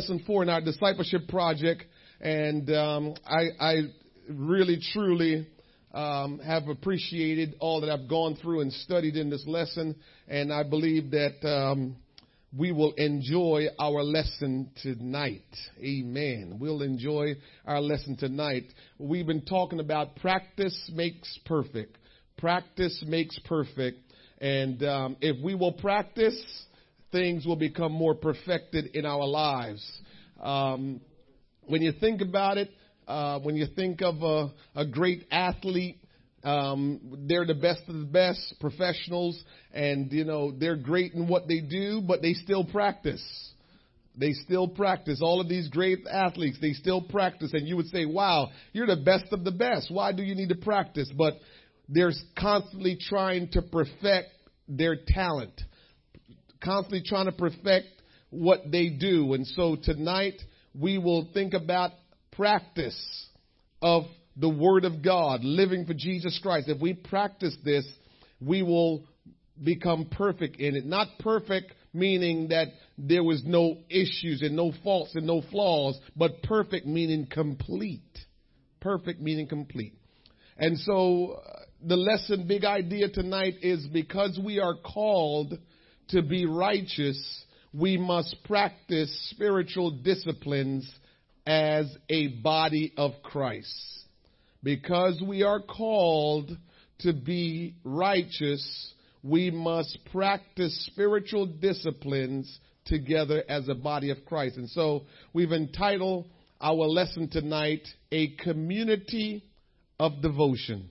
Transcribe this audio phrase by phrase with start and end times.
[0.00, 1.84] lesson four in our discipleship project,
[2.22, 3.74] and um, I, I,
[4.30, 5.46] really, truly
[5.92, 9.94] um, have appreciated all that I've gone through and studied in this lesson,
[10.26, 11.96] and I believe that um,
[12.56, 15.44] we will enjoy our lesson tonight.
[15.78, 16.56] Amen.
[16.58, 17.34] We'll enjoy
[17.66, 18.72] our lesson tonight.
[18.98, 21.98] We've been talking about practice makes perfect.
[22.38, 23.98] Practice makes perfect,
[24.40, 26.42] and um, if we will practice
[27.12, 29.84] things will become more perfected in our lives.
[30.40, 31.00] Um,
[31.66, 32.70] when you think about it,
[33.06, 35.98] uh, when you think of a, a great athlete,
[36.42, 39.42] um, they're the best of the best professionals,
[39.74, 43.22] and you know they're great in what they do, but they still practice.
[44.16, 45.20] They still practice.
[45.22, 48.96] All of these great athletes, they still practice, and you would say, "Wow, you're the
[48.96, 49.90] best of the best.
[49.90, 51.34] Why do you need to practice?" But
[51.88, 54.30] they're constantly trying to perfect
[54.66, 55.60] their talent
[56.62, 57.88] constantly trying to perfect
[58.30, 59.34] what they do.
[59.34, 60.40] And so tonight
[60.78, 61.92] we will think about
[62.32, 63.28] practice
[63.82, 64.04] of
[64.36, 66.68] the Word of God, living for Jesus Christ.
[66.68, 67.86] If we practice this,
[68.40, 69.04] we will
[69.62, 70.86] become perfect in it.
[70.86, 76.42] Not perfect meaning that there was no issues and no faults and no flaws, but
[76.42, 78.00] perfect meaning complete.
[78.80, 79.94] Perfect meaning complete.
[80.56, 85.58] And so uh, the lesson, big idea tonight is because we are called
[86.10, 90.90] to be righteous, we must practice spiritual disciplines
[91.46, 93.74] as a body of Christ.
[94.62, 96.50] Because we are called
[97.00, 104.56] to be righteous, we must practice spiritual disciplines together as a body of Christ.
[104.56, 106.26] And so we've entitled
[106.60, 109.44] our lesson tonight, A Community
[109.98, 110.90] of Devotion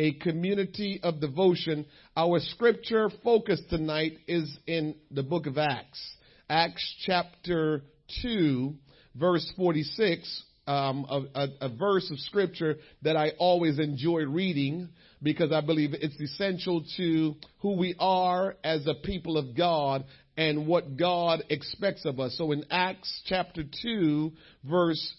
[0.00, 1.84] a community of devotion.
[2.16, 6.00] Our scripture focus tonight is in the book of Acts.
[6.48, 7.82] Acts chapter
[8.22, 8.72] 2,
[9.14, 14.88] verse 46, um, a, a, a verse of scripture that I always enjoy reading
[15.22, 20.66] because I believe it's essential to who we are as a people of God and
[20.66, 22.38] what God expects of us.
[22.38, 24.32] So in Acts chapter 2,
[24.64, 25.14] verse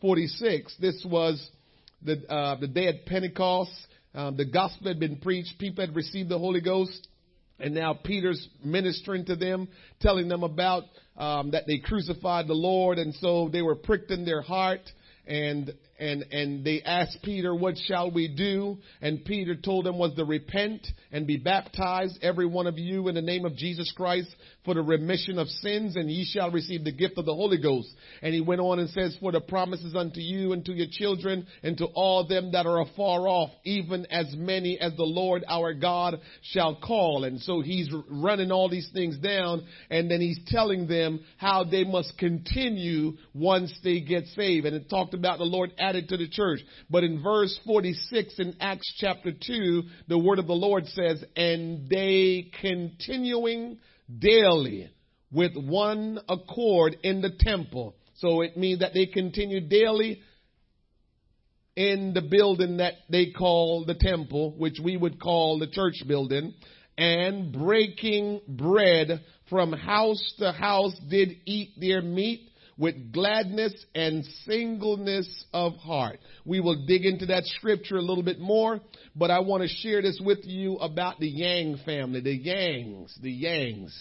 [0.00, 1.50] 46, this was
[2.04, 3.70] the, uh, the day at Pentecost.
[4.14, 5.58] Um, the gospel had been preached.
[5.58, 7.08] People had received the Holy Ghost.
[7.58, 9.68] And now Peter's ministering to them,
[10.00, 10.84] telling them about
[11.16, 12.98] um, that they crucified the Lord.
[12.98, 14.80] And so they were pricked in their heart
[15.26, 20.14] and and and they asked Peter, "What shall we do?" And Peter told them was
[20.16, 24.28] to repent and be baptized, every one of you, in the name of Jesus Christ,
[24.64, 27.88] for the remission of sins, and ye shall receive the gift of the Holy Ghost.
[28.22, 31.46] And he went on and says, "For the promises unto you and to your children
[31.62, 35.74] and to all them that are afar off, even as many as the Lord our
[35.74, 40.86] God shall call." And so he's running all these things down, and then he's telling
[40.86, 44.66] them how they must continue once they get saved.
[44.66, 46.60] And it talked about the Lord added to the church.
[46.88, 51.88] But in verse 46 in Acts chapter 2, the word of the Lord says, and
[51.88, 53.78] they continuing
[54.18, 54.90] daily
[55.32, 57.96] with one accord in the temple.
[58.16, 60.20] So it means that they continue daily
[61.76, 66.54] in the building that they call the temple, which we would call the church building,
[66.96, 69.20] and breaking bread
[69.50, 76.18] from house to house did eat their meat with gladness and singleness of heart.
[76.44, 78.80] We will dig into that scripture a little bit more,
[79.14, 83.44] but I want to share this with you about the Yang family, the Yangs, the
[83.44, 83.92] Yangs.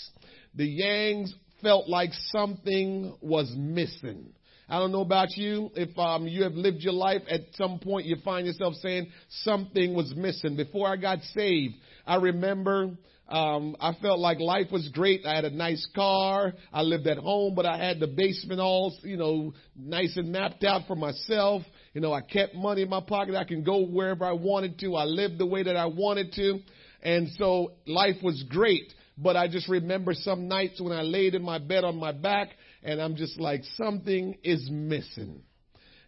[0.56, 1.30] The Yangs
[1.62, 4.34] felt like something was missing.
[4.70, 5.72] I don't know about you.
[5.76, 9.08] If um, you have lived your life, at some point you find yourself saying
[9.44, 10.56] something was missing.
[10.56, 11.76] Before I got saved,
[12.08, 12.92] I remember
[13.30, 15.26] um, I felt like life was great.
[15.26, 16.54] I had a nice car.
[16.72, 20.64] I lived at home, but I had the basement all, you know, nice and mapped
[20.64, 21.64] out for myself.
[21.94, 23.36] You know, I kept money in my pocket.
[23.36, 24.96] I can go wherever I wanted to.
[24.96, 26.60] I lived the way that I wanted to.
[27.02, 28.94] And so life was great.
[29.18, 32.50] But I just remember some nights when I laid in my bed on my back
[32.84, 35.44] and I'm just like, something is missing.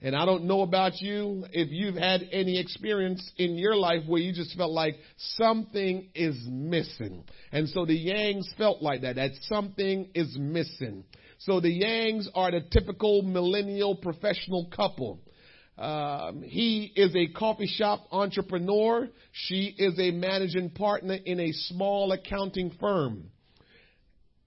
[0.02, 4.22] And I don't know about you if you've had any experience in your life where
[4.22, 7.24] you just felt like something is missing.
[7.52, 11.06] And so the Yangs felt like that, that something is missing.
[11.40, 15.22] So the Yangs are the typical millennial professional couple.
[15.78, 19.10] Um, he is a coffee shop entrepreneur.
[19.32, 23.32] She is a managing partner in a small accounting firm.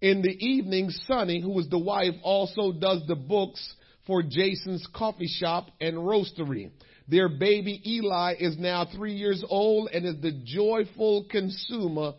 [0.00, 3.74] In the evening, Sunny, who is the wife, also does the books
[4.08, 6.72] for Jason's coffee shop and roastery.
[7.06, 12.14] Their baby Eli is now three years old and is the joyful consumer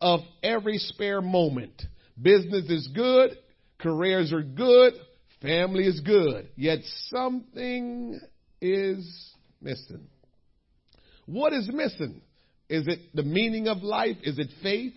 [0.00, 1.80] of every spare moment.
[2.20, 3.38] Business is good,
[3.78, 4.94] careers are good,
[5.42, 6.78] Family is good, yet
[7.08, 8.18] something
[8.60, 10.06] is missing.
[11.26, 12.22] What is missing?
[12.70, 14.16] Is it the meaning of life?
[14.22, 14.94] Is it faith?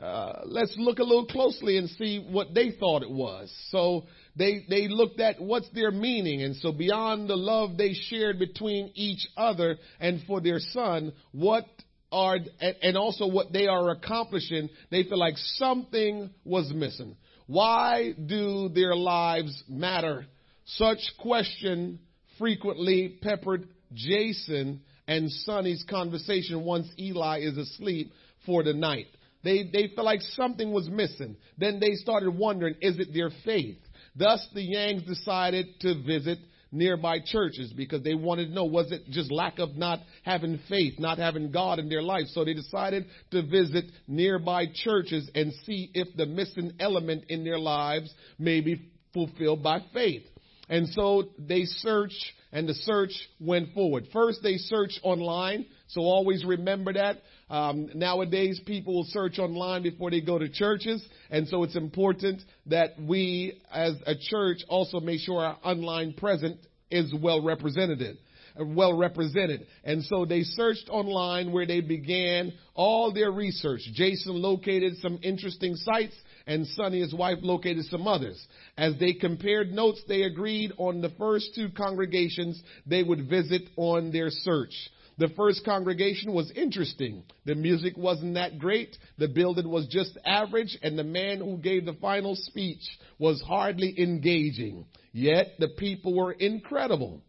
[0.00, 3.52] Uh, let's look a little closely and see what they thought it was.
[3.70, 4.06] So
[4.36, 8.90] they they looked at what's their meaning, and so beyond the love they shared between
[8.94, 11.66] each other and for their son, what
[12.10, 12.38] are
[12.82, 17.16] and also what they are accomplishing, they feel like something was missing.
[17.46, 20.26] Why do their lives matter?
[20.64, 21.98] Such question
[22.38, 28.12] frequently peppered Jason and Sonny's conversation once Eli is asleep
[28.46, 29.06] for the night.
[29.42, 31.36] They, they felt like something was missing.
[31.58, 33.78] Then they started wondering, is it their faith?
[34.16, 36.38] Thus, the Yangs decided to visit
[36.70, 40.98] nearby churches because they wanted to know was it just lack of not having faith,
[40.98, 42.26] not having God in their life.
[42.28, 47.58] So they decided to visit nearby churches and see if the missing element in their
[47.58, 50.24] lives may be fulfilled by faith.
[50.68, 54.06] And so they searched and the search went forward.
[54.12, 55.66] First, they searched online.
[55.88, 57.18] So always remember that.
[57.50, 61.06] Um, nowadays, people will search online before they go to churches.
[61.30, 66.58] And so it's important that we, as a church, also make sure our online presence
[66.90, 68.18] is well represented
[68.56, 69.66] well represented.
[69.82, 73.80] And so they searched online where they began all their research.
[73.94, 76.14] Jason located some interesting sites
[76.46, 78.40] and Sonny, his wife, located some others.
[78.76, 84.12] As they compared notes, they agreed on the first two congregations they would visit on
[84.12, 84.74] their search.
[85.18, 87.22] The first congregation was interesting.
[87.44, 88.96] The music wasn't that great.
[89.18, 92.82] The building was just average and the man who gave the final speech
[93.18, 94.86] was hardly engaging.
[95.12, 97.22] Yet the people were incredible.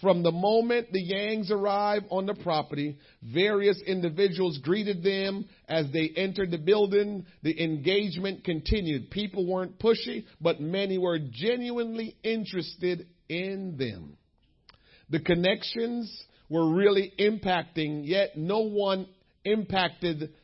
[0.00, 6.10] From the moment the Yangs arrived on the property, various individuals greeted them as they
[6.16, 7.26] entered the building.
[7.42, 9.10] The engagement continued.
[9.10, 14.16] People weren't pushy, but many were genuinely interested in them.
[15.10, 19.06] The connections were really impacting, yet no one
[19.44, 20.34] impacted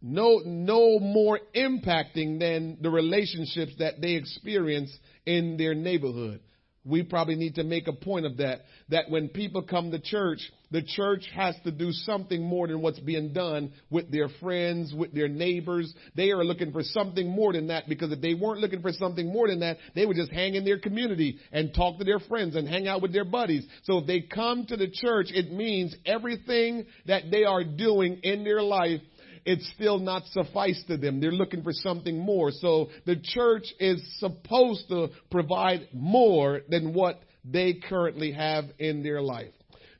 [0.00, 6.40] no no more impacting than the relationships that they experienced in their neighborhood.
[6.84, 8.62] We probably need to make a point of that.
[8.88, 10.38] That when people come to church,
[10.70, 15.12] the church has to do something more than what's being done with their friends, with
[15.12, 15.92] their neighbors.
[16.14, 19.30] They are looking for something more than that because if they weren't looking for something
[19.30, 22.56] more than that, they would just hang in their community and talk to their friends
[22.56, 23.66] and hang out with their buddies.
[23.82, 28.44] So if they come to the church, it means everything that they are doing in
[28.44, 29.00] their life
[29.44, 31.20] it's still not suffice to them.
[31.20, 32.50] They're looking for something more.
[32.50, 39.22] So the church is supposed to provide more than what they currently have in their
[39.22, 39.52] life.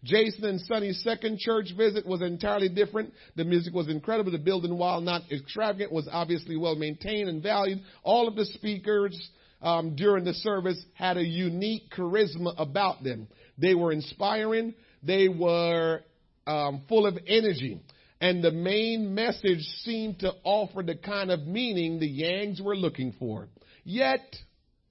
[0.03, 3.13] Jason and Sonny's second church visit was entirely different.
[3.37, 4.33] The music was incredible.
[4.33, 7.83] The building, while not extravagant, was obviously well maintained and valued.
[8.03, 13.29] All of the speakers um, during the service had a unique charisma about them.
[13.59, 14.75] They were inspiring.
[15.03, 16.01] They were
[16.47, 17.81] um, full of energy
[18.21, 23.13] and the main message seemed to offer the kind of meaning the Yangs were looking
[23.19, 23.49] for.
[23.85, 24.37] Yet,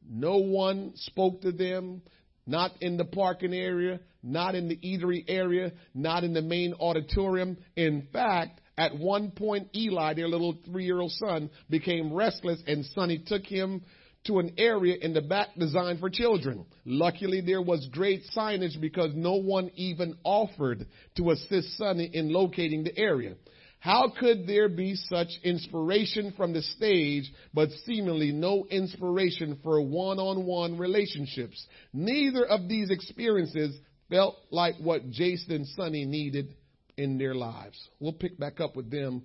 [0.09, 2.01] no one spoke to them,
[2.47, 7.57] not in the parking area, not in the eatery area, not in the main auditorium.
[7.75, 12.85] In fact, at one point, Eli, their little three year old son, became restless and
[12.85, 13.83] Sonny took him
[14.25, 16.65] to an area in the back designed for children.
[16.85, 20.85] Luckily, there was great signage because no one even offered
[21.17, 23.35] to assist Sonny in locating the area.
[23.79, 30.19] How could there be such inspiration from the stage, but seemingly no inspiration for one
[30.19, 31.65] on one relationships?
[31.93, 36.55] Neither of these experiences felt like what Jason and Sonny needed
[36.97, 37.79] in their lives.
[38.01, 39.23] We'll pick back up with them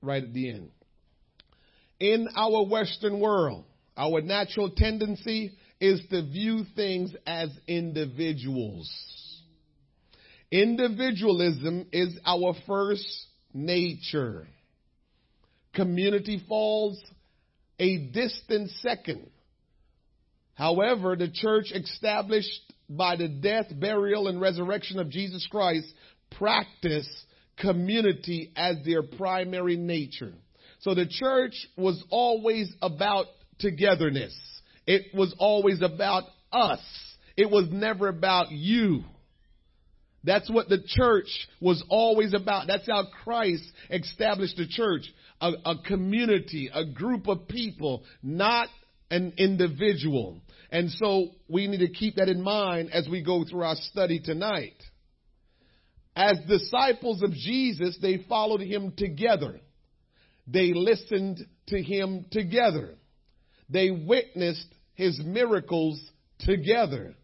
[0.00, 0.70] right at the end.
[1.98, 3.64] In our Western world,
[3.96, 8.90] our natural tendency is to view things as individuals.
[10.50, 13.04] Individualism is our first
[13.52, 14.46] nature.
[15.74, 16.98] Community falls
[17.78, 19.28] a distant second.
[20.54, 25.86] However, the church established by the death, burial, and resurrection of Jesus Christ
[26.38, 27.08] practice
[27.58, 30.32] community as their primary nature.
[30.80, 33.26] So the church was always about
[33.58, 34.36] togetherness.
[34.86, 36.80] It was always about us.
[37.36, 39.04] It was never about you.
[40.24, 41.28] That's what the church
[41.60, 42.66] was always about.
[42.66, 45.02] That's how Christ established the church.
[45.40, 48.68] A, a, community, a group of people, not
[49.10, 50.40] an individual.
[50.70, 54.18] And so we need to keep that in mind as we go through our study
[54.18, 54.74] tonight.
[56.16, 59.60] As disciples of Jesus, they followed him together.
[60.46, 62.94] They listened to him together.
[63.68, 66.00] They witnessed his miracles
[66.40, 67.14] together.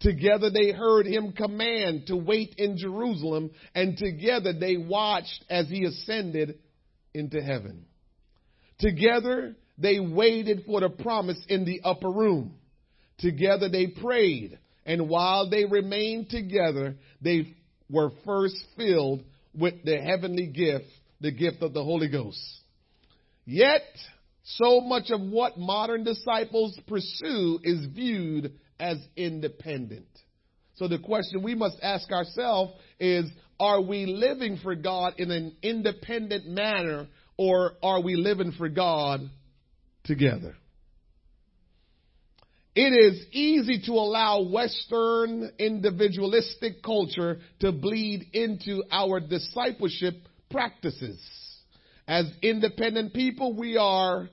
[0.00, 5.84] Together they heard him command to wait in Jerusalem, and together they watched as he
[5.84, 6.58] ascended
[7.12, 7.84] into heaven.
[8.78, 12.54] Together they waited for the promise in the upper room.
[13.18, 17.54] Together they prayed, and while they remained together, they
[17.90, 19.22] were first filled
[19.54, 20.86] with the heavenly gift,
[21.20, 22.40] the gift of the Holy Ghost.
[23.44, 23.82] Yet,
[24.56, 30.06] so much of what modern disciples pursue is viewed as independent.
[30.76, 35.56] So the question we must ask ourselves is, are we living for God in an
[35.62, 39.20] independent manner or are we living for God
[40.04, 40.56] together?
[42.74, 50.14] It is easy to allow Western individualistic culture to bleed into our discipleship
[50.50, 51.20] practices.
[52.06, 54.28] As independent people, we are,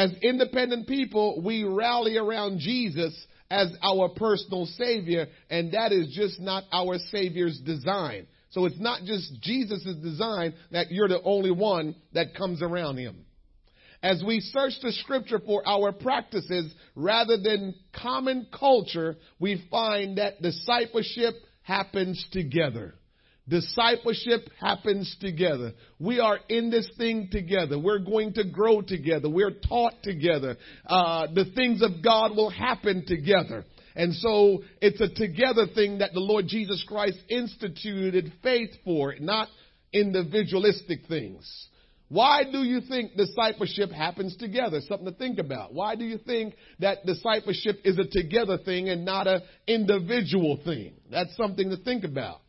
[0.00, 3.14] as independent people, we rally around Jesus
[3.50, 8.26] as our personal Savior, and that is just not our Savior's design.
[8.48, 13.26] So it's not just Jesus' design that you're the only one that comes around Him.
[14.02, 20.40] As we search the scripture for our practices rather than common culture, we find that
[20.40, 22.94] discipleship happens together.
[23.48, 25.72] Discipleship happens together.
[25.98, 27.78] We are in this thing together.
[27.78, 29.28] We're going to grow together.
[29.28, 30.56] We're taught together.
[30.86, 33.64] Uh, the things of God will happen together.
[33.96, 39.48] And so it's a together thing that the Lord Jesus Christ instituted faith for, not
[39.92, 41.68] individualistic things.
[42.08, 44.80] Why do you think discipleship happens together?
[44.80, 45.72] Something to think about.
[45.72, 50.94] Why do you think that discipleship is a together thing and not an individual thing?
[51.10, 52.40] That's something to think about.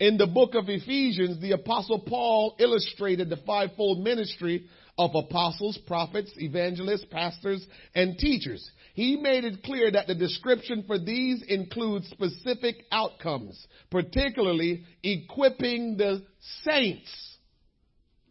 [0.00, 4.66] In the book of Ephesians, the apostle Paul illustrated the fivefold ministry
[4.98, 8.68] of apostles, prophets, evangelists, pastors, and teachers.
[8.94, 16.24] He made it clear that the description for these includes specific outcomes, particularly equipping the
[16.62, 17.10] saints,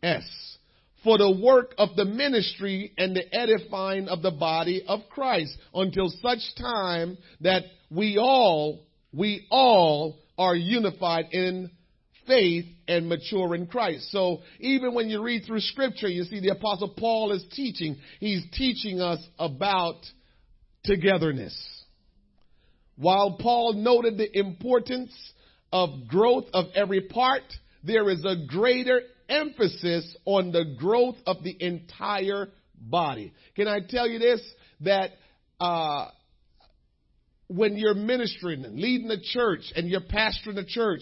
[0.01, 0.57] S,
[1.03, 6.09] for the work of the ministry and the edifying of the body of Christ until
[6.21, 11.71] such time that we all, we all are unified in
[12.27, 14.11] faith and mature in Christ.
[14.11, 17.97] So even when you read through scripture, you see the apostle Paul is teaching.
[18.19, 19.97] He's teaching us about
[20.83, 21.55] togetherness.
[22.95, 25.13] While Paul noted the importance
[25.71, 27.43] of growth of every part,
[27.83, 33.33] there is a greater emphasis on the growth of the entire body.
[33.55, 34.41] Can I tell you this?
[34.81, 35.11] That
[35.59, 36.07] uh,
[37.55, 41.01] when you're ministering and leading the church and you're pastoring the church,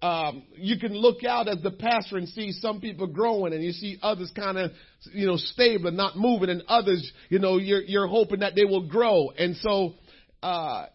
[0.00, 3.72] um, you can look out as the pastor and see some people growing and you
[3.72, 4.70] see others kind of,
[5.12, 8.64] you know, stable and not moving and others, you know, you're, you're hoping that they
[8.64, 9.30] will grow.
[9.30, 9.94] And so,
[10.42, 10.86] uh,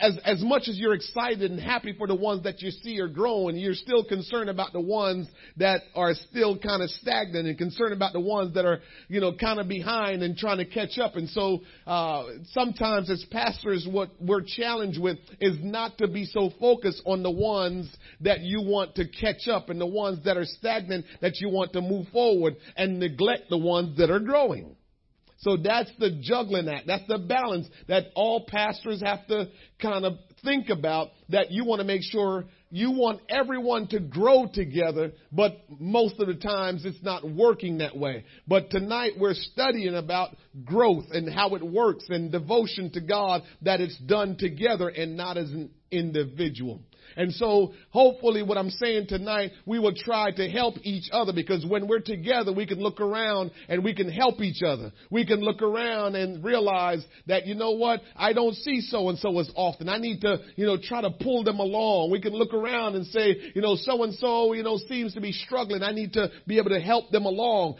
[0.00, 3.08] as, as much as you're excited and happy for the ones that you see are
[3.08, 7.92] growing, you're still concerned about the ones that are still kind of stagnant and concerned
[7.92, 11.16] about the ones that are, you know, kind of behind and trying to catch up.
[11.16, 16.50] And so, uh, sometimes as pastors, what we're challenged with is not to be so
[16.60, 20.44] focused on the ones that you want to catch up and the ones that are
[20.44, 24.76] stagnant that you want to move forward and neglect the ones that are growing.
[25.38, 26.86] So that's the juggling act.
[26.86, 29.48] That's the balance that all pastors have to
[29.80, 30.14] kind of
[30.44, 35.56] think about that you want to make sure you want everyone to grow together, but
[35.78, 38.24] most of the times it's not working that way.
[38.46, 43.80] But tonight we're studying about growth and how it works and devotion to God that
[43.80, 46.80] it's done together and not as an individual.
[47.16, 51.64] And so hopefully what I'm saying tonight, we will try to help each other because
[51.66, 54.92] when we're together, we can look around and we can help each other.
[55.10, 58.00] We can look around and realize that, you know what?
[58.16, 59.88] I don't see so and so as often.
[59.88, 62.10] I need to, you know, try to pull them along.
[62.10, 65.20] We can look around and say, you know, so and so, you know, seems to
[65.20, 65.82] be struggling.
[65.82, 67.76] I need to be able to help them along.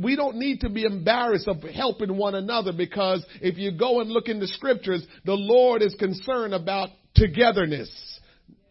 [0.00, 4.10] We don't need to be embarrassed of helping one another because if you go and
[4.10, 7.90] look in the scriptures, the Lord is concerned about togetherness.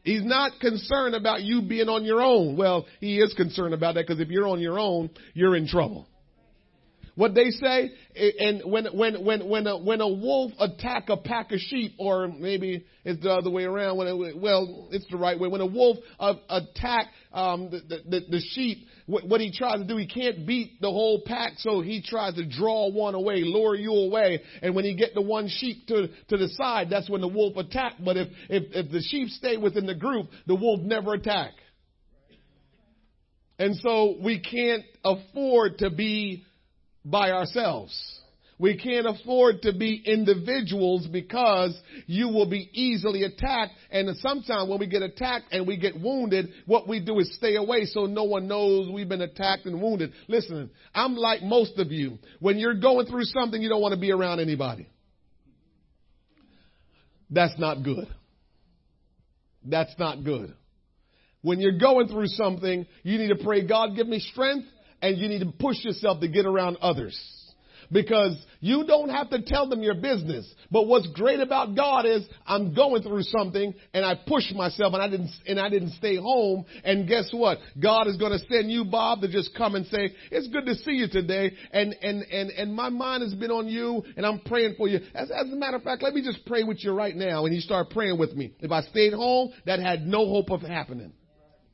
[0.08, 2.56] He's not concerned about you being on your own.
[2.56, 6.08] Well, he is concerned about that because if you're on your own, you're in trouble.
[7.18, 11.52] What they say, and when when when when a, when a wolf attack a pack
[11.52, 13.98] of sheep, or maybe it's the other way around.
[13.98, 15.48] When it, well, it's the right way.
[15.48, 19.86] When a wolf uh, attack um, the, the the sheep, what, what he tries to
[19.88, 23.74] do, he can't beat the whole pack, so he tries to draw one away, lure
[23.74, 24.40] you away.
[24.62, 27.58] And when he get the one sheep to to the side, that's when the wolf
[27.58, 27.94] attack.
[28.00, 31.54] But if if if the sheep stay within the group, the wolf never attack.
[33.60, 36.44] And so we can't afford to be
[37.10, 38.18] by ourselves.
[38.60, 43.74] We can't afford to be individuals because you will be easily attacked.
[43.92, 47.56] And sometimes when we get attacked and we get wounded, what we do is stay
[47.56, 50.12] away so no one knows we've been attacked and wounded.
[50.28, 52.18] Listen, I'm like most of you.
[52.40, 54.90] When you're going through something, you don't want to be around anybody.
[57.30, 58.08] That's not good.
[59.64, 60.56] That's not good.
[61.42, 64.68] When you're going through something, you need to pray, God, give me strength,
[65.02, 67.18] and you need to push yourself to get around others
[67.92, 70.52] because you don't have to tell them your business.
[70.72, 75.02] But what's great about God is I'm going through something and I pushed myself and
[75.02, 76.66] I didn't, and I didn't stay home.
[76.84, 77.60] And guess what?
[77.82, 80.76] God is going to send you, Bob, to just come and say, it's good to
[80.76, 81.54] see you today.
[81.72, 85.00] And, and, and, and my mind has been on you and I'm praying for you.
[85.14, 87.46] As, as a matter of fact, let me just pray with you right now.
[87.46, 88.54] And he started praying with me.
[88.60, 91.14] If I stayed home, that had no hope of happening.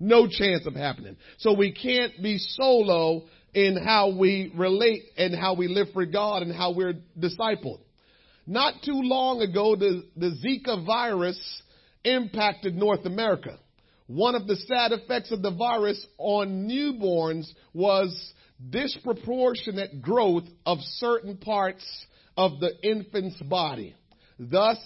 [0.03, 1.15] No chance of happening.
[1.37, 6.41] So we can't be solo in how we relate and how we live for God
[6.41, 7.79] and how we're discipled.
[8.45, 11.39] Not too long ago, the, the Zika virus
[12.03, 13.57] impacted North America.
[14.07, 18.33] One of the sad effects of the virus on newborns was
[18.69, 21.85] disproportionate growth of certain parts
[22.35, 23.95] of the infant's body.
[24.37, 24.77] Thus,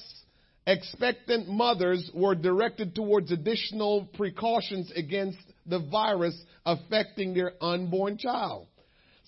[0.68, 8.68] expectant mothers were directed towards additional precautions against the virus affecting their unborn child.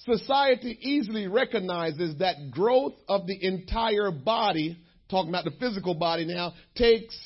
[0.05, 4.77] Society easily recognizes that growth of the entire body,
[5.09, 7.17] talking about the physical body now, takes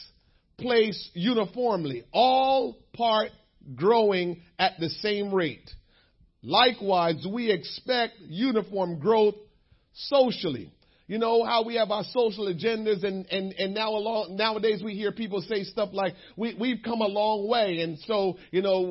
[0.59, 3.29] place uniformly, all part
[3.75, 5.69] growing at the same rate.
[6.43, 9.35] Likewise, we expect uniform growth
[9.93, 10.71] socially.
[11.05, 14.93] You know how we have our social agendas and, and, and now along, nowadays we
[14.93, 18.81] hear people say stuff like, we, we've come a long way and so, you know,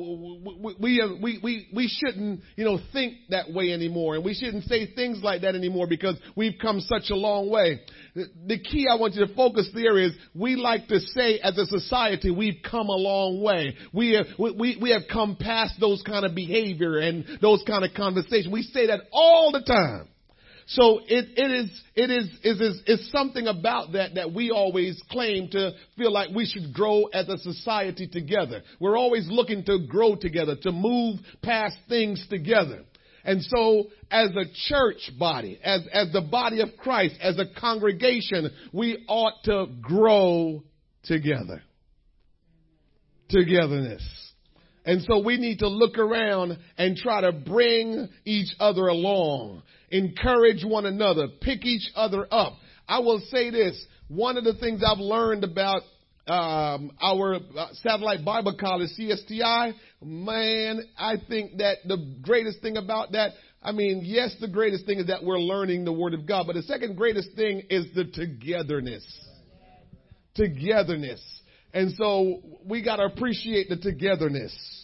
[0.61, 4.65] we, we, we, we, we shouldn't, you know, think that way anymore and we shouldn't
[4.65, 7.81] say things like that anymore because we've come such a long way.
[8.13, 11.57] The, the key I want you to focus there is we like to say as
[11.57, 13.75] a society we've come a long way.
[13.91, 17.83] We uh, have, we, we have come past those kind of behavior and those kind
[17.83, 18.53] of conversations.
[18.53, 20.09] We say that all the time.
[20.67, 25.01] So it, it is, it is, it is, it's something about that that we always
[25.11, 28.61] claim to feel like we should grow as a society together.
[28.79, 32.83] We're always looking to grow together, to move past things together.
[33.25, 38.49] And so as a church body, as, as the body of Christ, as a congregation,
[38.71, 40.63] we ought to grow
[41.03, 41.61] together.
[43.29, 44.03] Togetherness.
[44.85, 50.65] And so we need to look around and try to bring each other along encourage
[50.65, 52.53] one another, pick each other up.
[52.87, 53.85] I will say this.
[54.09, 55.83] One of the things I've learned about
[56.27, 63.11] um, our uh, satellite Bible college, CSTI, man, I think that the greatest thing about
[63.11, 66.47] that, I mean, yes, the greatest thing is that we're learning the Word of God,
[66.47, 69.05] but the second greatest thing is the togetherness.
[70.35, 71.21] Togetherness.
[71.73, 74.82] And so we got to appreciate the togetherness.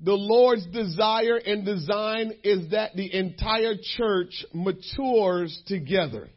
[0.00, 6.28] The Lord's desire and design is that the entire church matures together.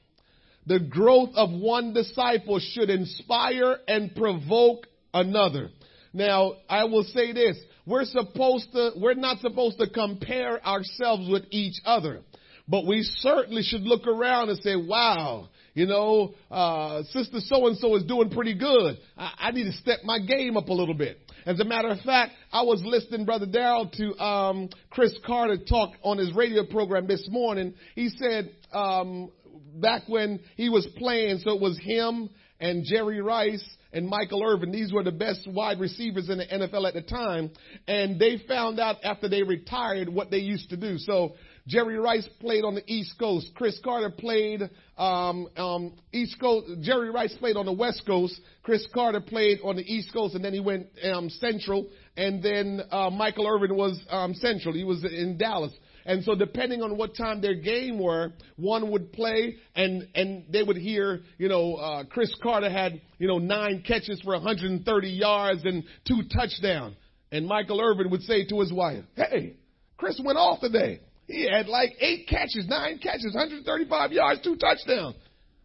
[0.65, 5.69] The growth of one disciple should inspire and provoke another.
[6.13, 7.57] Now, I will say this.
[7.85, 12.21] We're supposed to, we're not supposed to compare ourselves with each other.
[12.67, 17.77] But we certainly should look around and say, wow, you know, uh, sister so and
[17.77, 18.97] so is doing pretty good.
[19.17, 21.17] I, I need to step my game up a little bit.
[21.45, 25.91] As a matter of fact, I was listening, Brother Darrell, to um, Cris Carter talk
[26.03, 27.73] on his radio program this morning.
[27.95, 29.31] He said um,
[29.75, 32.29] back when he was playing, so it was him
[32.59, 34.71] and Jerry Rice and Michael Irvin.
[34.71, 37.49] These were the best wide receivers in the NFL at the time.
[37.87, 40.97] And they found out after they retired what they used to do.
[40.99, 41.33] So
[41.67, 43.51] Jerry Rice played on the East Coast.
[43.55, 46.67] Cris Carter played um, um, East Coast.
[46.81, 48.39] Jerry Rice played on the West Coast.
[48.63, 51.87] Cris Carter played on the East Coast, and then he went um, Central.
[52.17, 54.73] And then uh, Michael Irvin was um, Central.
[54.73, 55.73] He was in Dallas.
[56.05, 60.63] And so depending on what time their game were, one would play and, and they
[60.63, 65.63] would hear, you know, uh, Cris Carter had, you know, nine catches for 130 yards
[65.63, 66.95] and two touchdowns.
[67.31, 69.57] And Michael Irvin would say to his wife, hey,
[69.97, 71.01] Chris went off today.
[71.31, 75.15] He had like eight catches, nine catches, 135 yards, two touchdowns.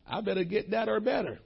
[0.07, 1.41] I better get that or better.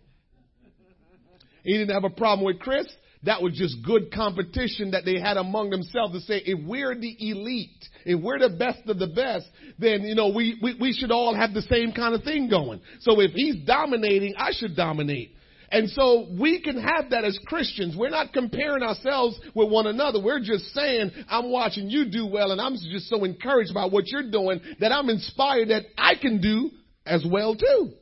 [1.63, 2.87] He didn't have a problem with Cris.
[3.25, 7.17] That was just good competition that they had among themselves to say, if we're the
[7.19, 9.47] elite, if we're the best of the best,
[9.79, 12.81] then, you know, we, we, we should all have the same kind of thing going.
[13.01, 15.35] So if he's dominating, I should dominate.
[15.73, 17.95] And so we can have that as Christians.
[17.97, 20.21] We're not comparing ourselves with one another.
[20.21, 24.09] We're just saying, I'm watching you do well and I'm just so encouraged by what
[24.09, 26.71] you're doing that I'm inspired that I can do
[27.07, 27.93] as well too.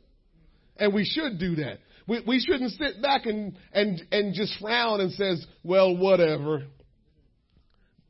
[0.78, 1.80] And we should do that.
[2.06, 6.62] We, we shouldn't sit back and, and, and just frown and says, well, whatever.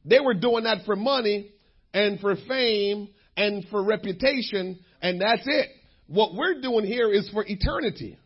[0.05, 1.51] They were doing that for money
[1.93, 5.69] and for fame and for reputation and that's it.
[6.07, 8.19] What we're doing here is for eternity.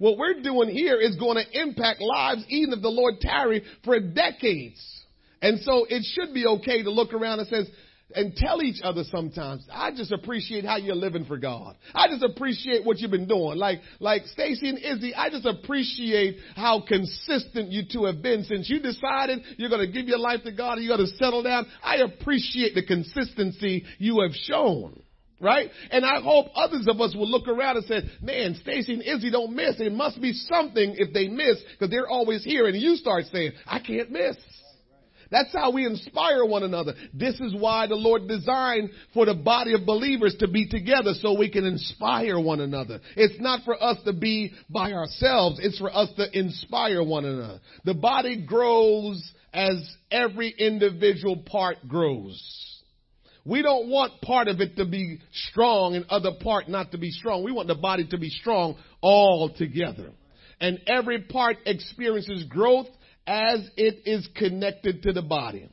[0.00, 4.00] What we're doing here is going to impact lives even if the Lord tarry for
[4.00, 4.80] decades.
[5.42, 7.68] And so it should be okay to look around and says,
[8.14, 11.76] and tell each other sometimes, I just appreciate how you're living for God.
[11.94, 13.58] I just appreciate what you've been doing.
[13.58, 18.70] Like, like Stacy and Izzy, I just appreciate how consistent you two have been since
[18.70, 21.42] you decided you're going to give your life to God and you're going to settle
[21.42, 21.66] down.
[21.84, 25.02] I appreciate the consistency you have shown.
[25.40, 25.70] Right?
[25.90, 29.30] And I hope others of us will look around and say, man, Stacy and Izzy
[29.30, 29.80] don't miss.
[29.80, 32.66] It must be something if they miss because they're always here.
[32.66, 34.36] And you start saying, I can't miss.
[35.30, 36.94] That's how we inspire one another.
[37.14, 41.38] This is why the Lord designed for the body of believers to be together so
[41.38, 43.00] we can inspire one another.
[43.16, 45.60] It's not for us to be by ourselves.
[45.62, 47.60] It's for us to inspire one another.
[47.84, 52.69] The body grows as every individual part grows.
[53.44, 57.10] We don't want part of it to be strong and other part not to be
[57.10, 57.42] strong.
[57.42, 60.10] We want the body to be strong all together.
[60.60, 62.88] And every part experiences growth
[63.26, 65.68] as it is connected to the body.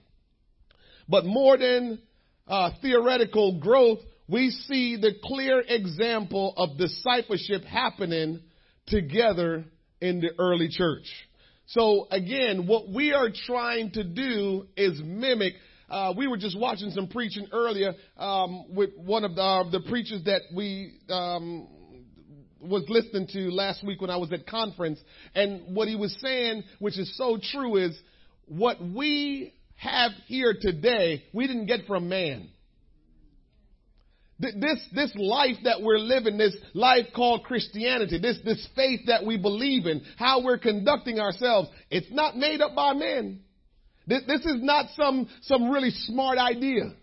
[1.10, 2.00] But more than
[2.48, 4.00] uh, theoretical growth,
[4.30, 8.42] we see the clear example of discipleship happening
[8.88, 9.66] together
[10.02, 11.06] in the early church.
[11.68, 15.54] So again, what we are trying to do is mimic
[15.90, 19.80] uh, we were just watching some preaching earlier um, with one of the, uh, the
[19.82, 21.68] preachers that we um,
[22.62, 25.00] was listening to last week when I was at conference,
[25.34, 27.98] and what he was saying, which is so true, is
[28.48, 32.50] what we have here today, we didn't get from man.
[34.40, 39.38] This, this life that we're living, this life called Christianity, this, this faith that we
[39.38, 43.40] believe in, how we're conducting ourselves, it's not made up by men.
[44.08, 46.94] This, this is not some, some really smart idea.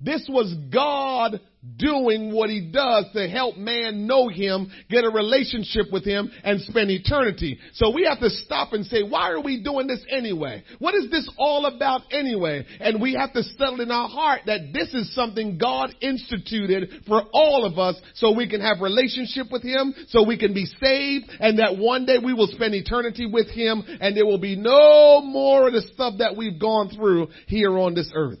[0.00, 1.40] This was God
[1.76, 6.60] doing what he does to help man know him, get a relationship with him, and
[6.62, 7.58] spend eternity.
[7.74, 10.64] So we have to stop and say, why are we doing this anyway?
[10.80, 12.66] What is this all about anyway?
[12.80, 17.22] And we have to settle in our heart that this is something God instituted for
[17.32, 21.30] all of us so we can have relationship with him, so we can be saved,
[21.38, 25.20] and that one day we will spend eternity with him, and there will be no
[25.22, 28.38] more of the stuff that we've gone through here on this earth.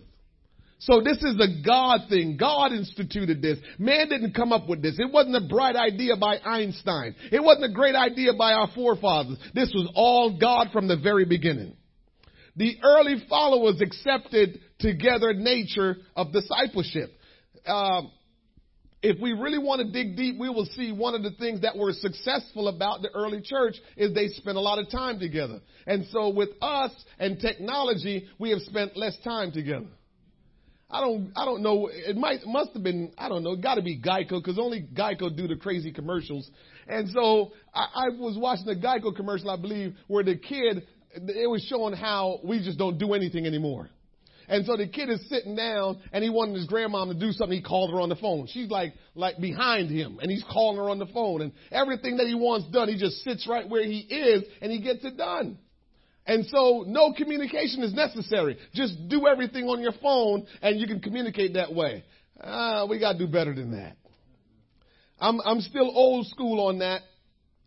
[0.84, 2.36] So this is a God thing.
[2.36, 3.58] God instituted this.
[3.78, 4.98] Man didn't come up with this.
[4.98, 7.14] It wasn't a bright idea by Einstein.
[7.30, 9.38] It wasn't a great idea by our forefathers.
[9.54, 11.76] This was all God from the very beginning.
[12.56, 17.10] The early followers accepted together nature of discipleship.
[17.64, 18.02] Uh,
[19.04, 21.76] if we really want to dig deep, we will see one of the things that
[21.76, 25.60] were successful about the early church is they spent a lot of time together.
[25.86, 26.90] And so with us
[27.20, 29.86] and technology, we have spent less time together.
[30.92, 31.88] I don't, I don't know.
[31.90, 33.56] It might, must have been, I don't know.
[33.56, 36.50] Got to be Geico because only Geico do the crazy commercials.
[36.86, 41.50] And so I, I was watching the Geico commercial, I believe, where the kid, it
[41.50, 43.88] was showing how we just don't do anything anymore.
[44.48, 47.56] And so the kid is sitting down and he wanted his grandmom to do something.
[47.56, 48.46] He called her on the phone.
[48.48, 52.26] She's like, like behind him and he's calling her on the phone and everything that
[52.26, 55.56] he wants done, he just sits right where he is and he gets it done.
[56.26, 58.56] And so no communication is necessary.
[58.74, 62.04] Just do everything on your phone and you can communicate that way.
[62.40, 63.96] Uh, we gotta do better than that.
[65.20, 67.02] I'm, I'm still old school on that.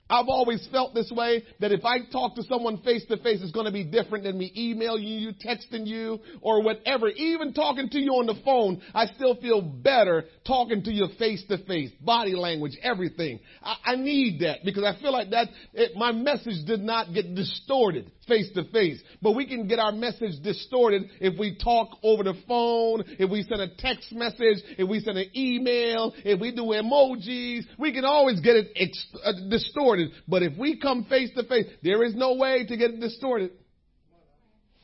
[0.08, 3.52] I've always felt this way that if I talk to someone face to face, it's
[3.52, 7.08] going to be different than me emailing you, texting you, or whatever.
[7.08, 11.44] Even talking to you on the phone, I still feel better talking to you face
[11.50, 13.40] to face, body language, everything.
[13.64, 17.34] I, I need that because I feel like that it, my message did not get
[17.34, 19.02] distorted face to face.
[19.22, 23.44] But we can get our message distorted if we talk over the phone, if we
[23.44, 27.64] send a text message, if we send an email, if we do emojis.
[27.78, 30.12] We can always get it ex- uh, distorted.
[30.28, 33.52] But if we come face to face, there is no way to get it distorted.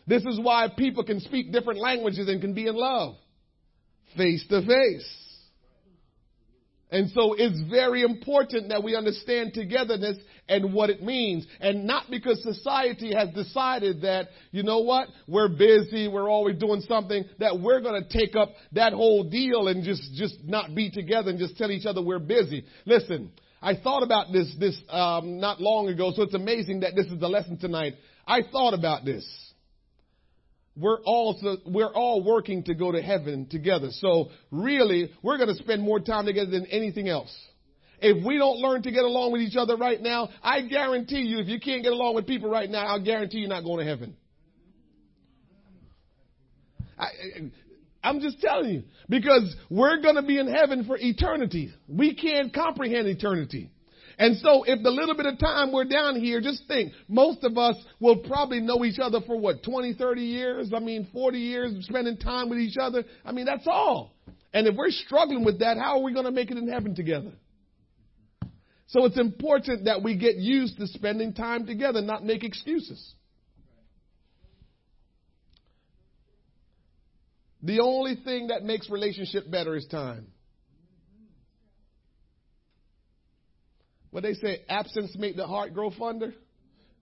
[0.08, 3.16] This is why people can speak different languages and can be in love.
[4.18, 5.21] Face to face.
[6.92, 10.18] And so it's very important that we understand togetherness
[10.50, 11.48] and what it means.
[11.62, 16.82] And not because society has decided that, you know what, we're busy, we're always doing
[16.82, 21.30] something, that we're to take up that whole deal and just, just not be together
[21.30, 22.66] and just tell each other we're busy.
[22.86, 27.06] Listen, I thought about this this um, not long ago, so it's amazing that this
[27.06, 27.94] is the lesson tonight.
[28.26, 29.26] I thought about this.
[30.76, 33.90] We're all we're all working to go to heaven together.
[33.92, 37.36] So really, we're going to spend more time together than anything else.
[38.00, 41.40] If we don't learn to get along with each other right now, I guarantee you,
[41.40, 43.86] if you can't get along with people right now, I'll guarantee you're not going to
[43.86, 44.16] heaven.
[46.98, 47.08] I,
[48.04, 51.72] I'm just telling you because we're going to be in heaven for eternity.
[51.88, 53.70] We can't comprehend eternity.
[54.22, 57.58] And so if the little bit of time we're down here, just think, most of
[57.58, 60.72] us will probably know each other for what, 20, 30 years?
[60.76, 63.04] I mean, 40 years spending time with each other.
[63.26, 64.14] I mean, that's all.
[64.54, 66.94] And if we're struggling with that, how are we going to make it in heaven
[66.94, 67.32] together?
[68.86, 73.16] So it's important that we get used to spending time together, not make excuses.
[77.64, 80.28] The only thing that makes relationship better is time.
[84.12, 86.34] What they say, absence make the heart grow fonder.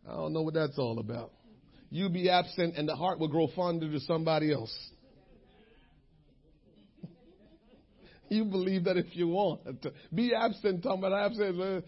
[0.07, 1.31] I don't know what that's all about.
[1.89, 4.73] You be absent and the heart will grow fonder to somebody else.
[8.29, 9.61] you believe that if you want.
[10.13, 11.59] Be absent, talking about absent.
[11.59, 11.81] Uh,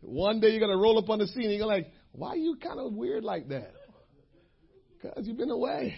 [0.00, 2.36] one day you're going to roll up on the scene and you're like, why are
[2.36, 3.72] you kind of weird like that?
[5.02, 5.96] Because you've been away.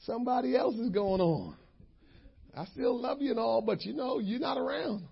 [0.00, 1.56] Somebody else is going on.
[2.56, 5.06] I still love you and all, but you know, you're not around.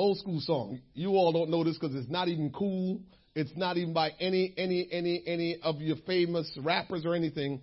[0.00, 0.80] Old school song.
[0.94, 3.02] You all don't know this because it's not even cool.
[3.34, 7.60] It's not even by any, any, any, any of your famous rappers or anything.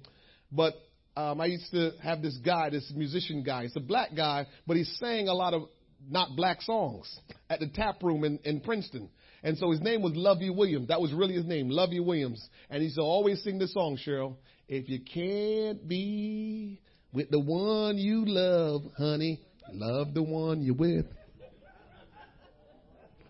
[0.52, 0.76] But
[1.16, 3.64] um, I used to have this guy, this musician guy.
[3.64, 5.64] He's a black guy, but he sang a lot of
[6.08, 7.12] not black songs
[7.50, 9.10] at the tap room in, in Princeton.
[9.42, 10.90] And so his name was Lovey Williams.
[10.90, 12.48] That was really his name, Lovey Williams.
[12.70, 14.36] And he used to always sing this song, Cheryl.
[14.68, 19.42] If you can't be with the one you love, honey,
[19.74, 21.08] love the one you're with.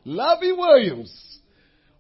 [0.08, 1.14] Lovey Williams.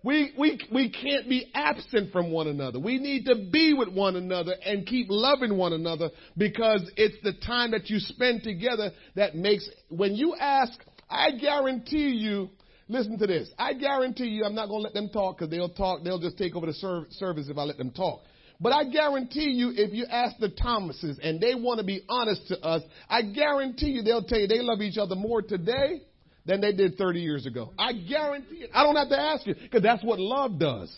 [0.01, 2.79] We, we, we can't be absent from one another.
[2.79, 7.33] We need to be with one another and keep loving one another because it's the
[7.45, 10.71] time that you spend together that makes, when you ask,
[11.09, 12.49] I guarantee you,
[12.87, 13.49] listen to this.
[13.59, 16.37] I guarantee you, I'm not going to let them talk because they'll talk, they'll just
[16.37, 18.21] take over the serv- service if I let them talk.
[18.61, 22.47] But I guarantee you, if you ask the Thomases and they want to be honest
[22.47, 26.03] to us, I guarantee you they'll tell you they love each other more today
[26.47, 27.73] than they did 30 years ago.
[27.77, 28.71] I guarantee it.
[28.73, 30.93] I don't have to ask you because that's what love does.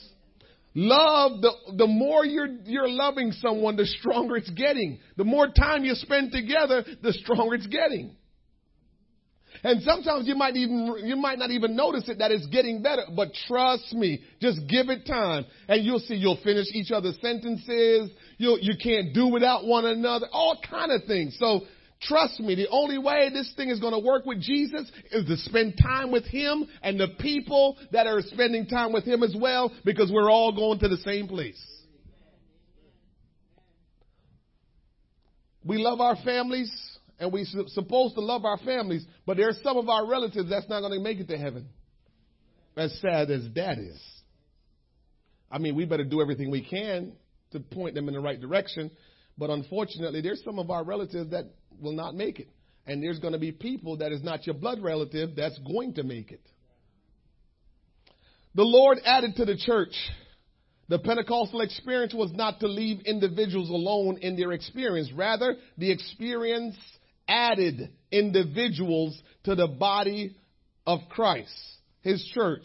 [0.76, 5.00] Love, the, the more you're, you're loving someone, the stronger it's getting.
[5.18, 8.16] The more time you spend together, the stronger it's getting.
[9.64, 13.04] And sometimes you might even, you might not even notice it that it's getting better,
[13.16, 18.12] but trust me, just give it time and you'll see you'll finish each other's sentences.
[18.38, 21.36] You you can't do without one another, all kind of things.
[21.40, 21.62] So
[22.02, 25.36] Trust me, the only way this thing is going to work with Jesus is to
[25.38, 29.72] spend time with Him and the people that are spending time with Him as well
[29.84, 31.62] because we're all going to the same place.
[35.66, 36.72] We love our families
[37.20, 40.80] and we're supposed to love our families, but there's some of our relatives that's not
[40.80, 41.68] going to make it to heaven.
[42.78, 44.02] As sad as that is.
[45.52, 47.12] I mean, we better do everything we can
[47.52, 48.90] to point them in the right direction.
[49.38, 51.46] But unfortunately, there's some of our relatives that
[51.82, 52.50] will not make it.
[52.86, 56.04] And there's going to be people that is not your blood relative that's going to
[56.04, 56.42] make it.
[58.56, 59.94] The Lord added to the church.
[60.88, 65.12] The Pentecostal experience was not to leave individuals alone in their experience.
[65.14, 66.76] Rather, the experience
[67.28, 70.36] added individuals to the body
[70.88, 71.54] of Christ,
[72.02, 72.64] His church.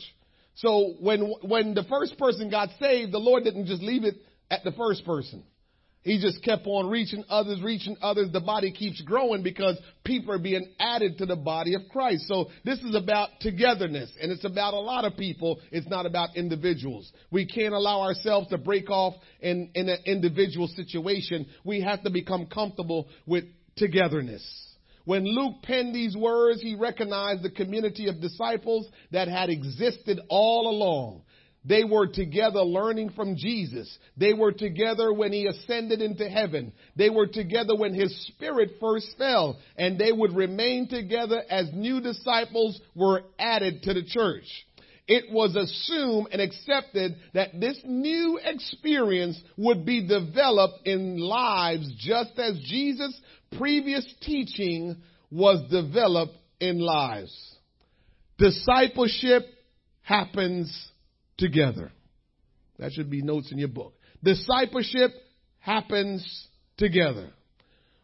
[0.54, 4.16] So when, when the first person got saved, the Lord didn't just leave it
[4.50, 5.44] at the first person.
[6.04, 8.30] He just kept on reaching others, reaching others.
[8.30, 12.28] The body keeps growing because people are being added to the body of Christ.
[12.28, 15.60] So this is about togetherness and it's about a lot of people.
[15.72, 17.10] It's not about individuals.
[17.30, 21.46] We can't allow ourselves to break off in, in an individual situation.
[21.64, 23.44] We have to become comfortable with
[23.76, 24.44] togetherness.
[25.06, 30.68] When Luke penned these words, he recognized the community of disciples that had existed all
[30.68, 31.22] along.
[31.64, 33.98] They were together learning from Jesus.
[34.16, 36.72] They were together when he ascended into heaven.
[36.94, 39.58] They were together when his spirit first fell.
[39.76, 44.44] And they would remain together as new disciples were added to the church.
[45.06, 52.38] It was assumed and accepted that this new experience would be developed in lives just
[52.38, 53.18] as Jesus'
[53.56, 54.96] previous teaching
[55.30, 57.34] was developed in lives.
[58.38, 59.42] Discipleship
[60.02, 60.90] happens
[61.38, 61.92] together.
[62.78, 63.94] That should be notes in your book.
[64.22, 65.10] Discipleship
[65.58, 67.30] happens together.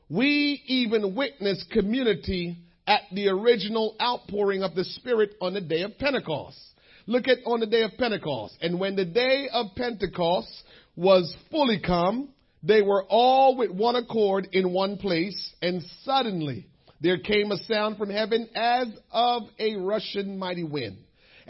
[0.08, 5.98] We even witness community at the original outpouring of the Spirit on the day of
[5.98, 6.58] Pentecost.
[7.06, 8.56] Look at on the day of Pentecost.
[8.60, 10.50] And when the day of Pentecost
[10.96, 12.30] was fully come,
[12.62, 16.66] they were all with one accord in one place, and suddenly
[17.00, 20.98] there came a sound from heaven as of a rushing mighty wind.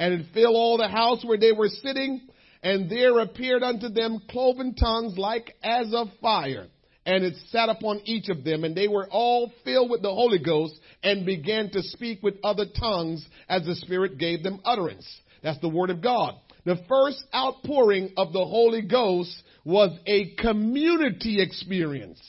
[0.01, 2.23] And it filled all the house where they were sitting,
[2.63, 6.69] and there appeared unto them cloven tongues like as of fire.
[7.05, 10.39] And it sat upon each of them, and they were all filled with the Holy
[10.39, 15.07] Ghost, and began to speak with other tongues as the Spirit gave them utterance.
[15.43, 16.35] That's the Word of God.
[16.65, 19.35] The first outpouring of the Holy Ghost
[19.67, 22.21] was a community experience.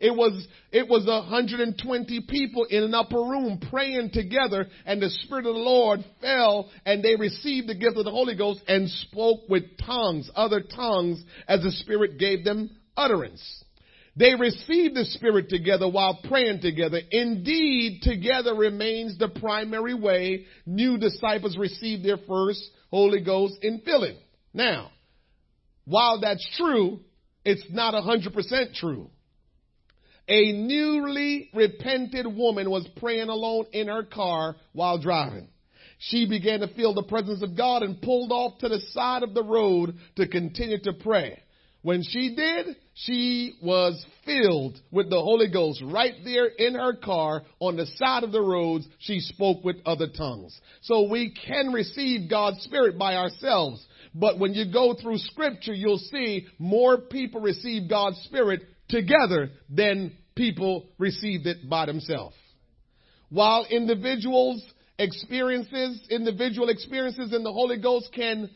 [0.00, 5.46] It was, it was 120 people in an upper room praying together and the Spirit
[5.46, 9.48] of the Lord fell and they received the gift of the Holy Ghost and spoke
[9.48, 13.64] with tongues, other tongues as the Spirit gave them utterance.
[14.14, 17.00] They received the Spirit together while praying together.
[17.10, 24.16] Indeed, together remains the primary way new disciples receive their first Holy Ghost in filling.
[24.52, 24.90] Now,
[25.84, 27.00] while that's true,
[27.44, 29.10] it's not 100% true.
[30.28, 35.48] A newly repented woman was praying alone in her car while driving.
[35.98, 39.34] She began to feel the presence of God and pulled off to the side of
[39.34, 41.42] the road to continue to pray.
[41.82, 47.42] When she did, she was filled with the Holy Ghost right there in her car
[47.60, 48.86] on the side of the roads.
[48.98, 50.58] She spoke with other tongues.
[50.82, 53.84] So we can receive God's Spirit by ourselves.
[54.14, 60.12] But when you go through scripture, you'll see more people receive God's Spirit together than
[60.38, 62.36] people received it by themselves.
[63.28, 64.62] While individuals
[64.98, 68.48] experiences, individual experiences in the Holy Ghost can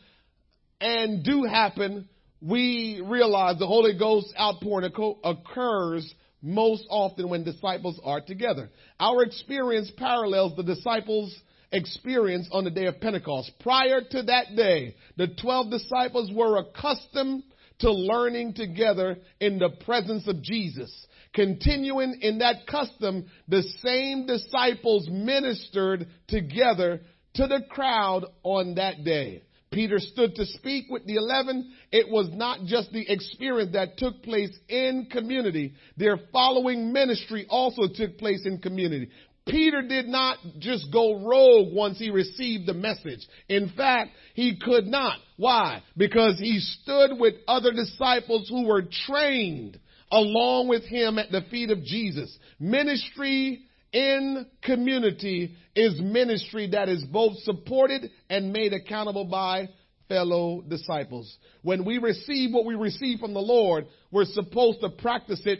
[0.81, 2.07] and do happen,
[2.41, 4.91] we realize the Holy Ghost outpouring
[5.23, 8.69] occurs most often when disciples are together.
[8.99, 11.33] Our experience parallels the disciples'
[11.71, 13.51] experience on the day of Pentecost.
[13.59, 17.43] Prior to that day, the 12 disciples were accustomed
[17.79, 21.07] to learning together in the presence of Jesus.
[21.33, 27.01] Continuing in that custom, the same disciples ministered together
[27.35, 29.41] to the crowd on that day.
[29.71, 31.73] Peter stood to speak with the eleven.
[31.91, 35.73] It was not just the experience that took place in community.
[35.97, 39.09] Their following ministry also took place in community.
[39.47, 43.27] Peter did not just go rogue once he received the message.
[43.49, 45.17] In fact, he could not.
[45.37, 45.81] Why?
[45.97, 49.79] Because he stood with other disciples who were trained
[50.11, 52.35] along with him at the feet of Jesus.
[52.59, 59.69] Ministry in community is ministry that is both supported and made accountable by
[60.09, 61.37] fellow disciples.
[61.61, 65.59] When we receive what we receive from the Lord, we're supposed to practice it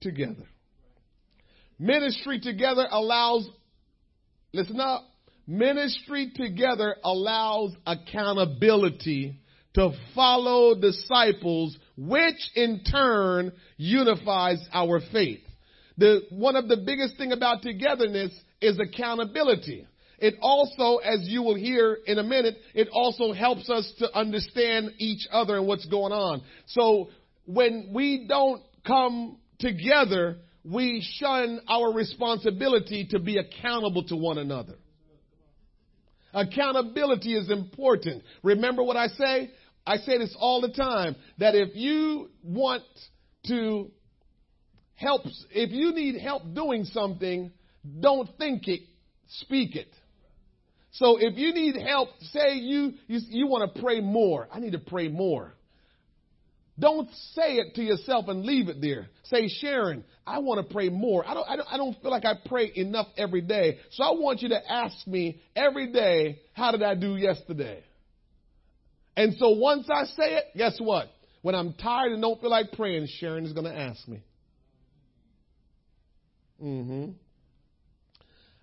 [0.00, 0.46] together.
[1.78, 3.48] Ministry together allows,
[4.52, 5.02] listen up,
[5.46, 9.40] ministry together allows accountability
[9.74, 15.40] to follow disciples, which in turn unifies our faith.
[15.96, 19.86] The, one of the biggest thing about togetherness is accountability.
[20.18, 24.92] It also, as you will hear in a minute, it also helps us to understand
[24.98, 26.42] each other and what's going on.
[26.66, 27.10] So
[27.46, 34.74] when we don't come together, we shun our responsibility to be accountable to one another.
[36.32, 38.24] Accountability is important.
[38.42, 39.50] Remember what I say?
[39.86, 42.82] I say this all the time that if you want
[43.46, 43.90] to
[44.94, 47.52] help, if you need help doing something,
[48.00, 48.80] don't think it,
[49.28, 49.88] speak it.
[50.92, 54.48] So if you need help, say you, you, you want to pray more.
[54.50, 55.54] I need to pray more.
[56.78, 59.08] Don't say it to yourself and leave it there.
[59.24, 61.28] Say, Sharon, I want to pray more.
[61.28, 63.78] I don't, I don't, I don't feel like I pray enough every day.
[63.92, 67.84] So I want you to ask me every day, how did I do yesterday?
[69.16, 71.08] And so once I say it, guess what?
[71.42, 74.22] When I'm tired and don't feel like praying, Sharon is going to ask me.
[76.62, 77.10] Mm-hmm.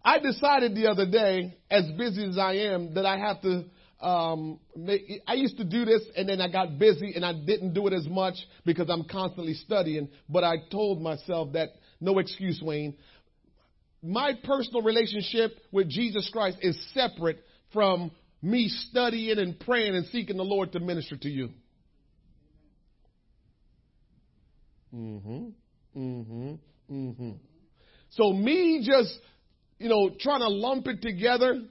[0.03, 3.65] I decided the other day, as busy as I am, that I have to.
[4.03, 7.75] Um, make, I used to do this, and then I got busy, and I didn't
[7.75, 8.33] do it as much
[8.65, 10.09] because I'm constantly studying.
[10.27, 12.95] But I told myself that no excuse, Wayne.
[14.01, 18.09] My personal relationship with Jesus Christ is separate from
[18.41, 21.49] me studying and praying and seeking the Lord to minister to you.
[24.93, 25.49] Mm-hmm.
[25.97, 26.53] Mm-hmm.
[26.91, 27.31] Mm-hmm.
[28.11, 29.17] So me just,
[29.79, 31.61] you know, trying to lump it together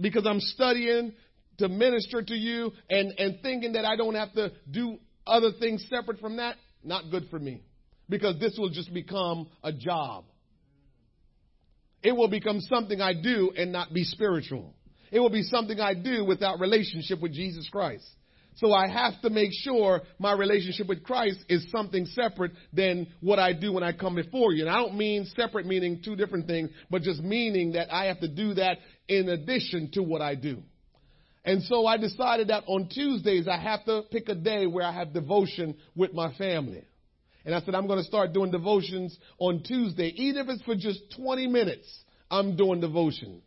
[0.00, 1.12] because I'm studying
[1.58, 5.86] to minister to you and, and thinking that I don't have to do other things
[5.88, 7.62] separate from that, not good for me.
[8.08, 10.24] Because this will just become a job.
[12.04, 14.74] it will become something I do and not be spiritual.
[15.10, 18.04] It will be something I do without relationship with Jesus Christ.
[18.56, 23.40] So I have to make sure my relationship with Christ is something separate than what
[23.40, 24.64] I do when I come before you.
[24.66, 28.20] And I don't mean separate meaning two different things, but just meaning that I have
[28.20, 28.78] to do that
[29.08, 30.62] in addition to what I do.
[31.44, 34.92] And so I decided that on Tuesdays I have to pick a day where I
[34.92, 36.84] have devotion with my family.
[37.44, 40.74] And I said, I'm going to start doing devotions on Tuesday, even if it's for
[40.74, 41.86] just 20 minutes.
[42.30, 43.42] I'm doing devotion.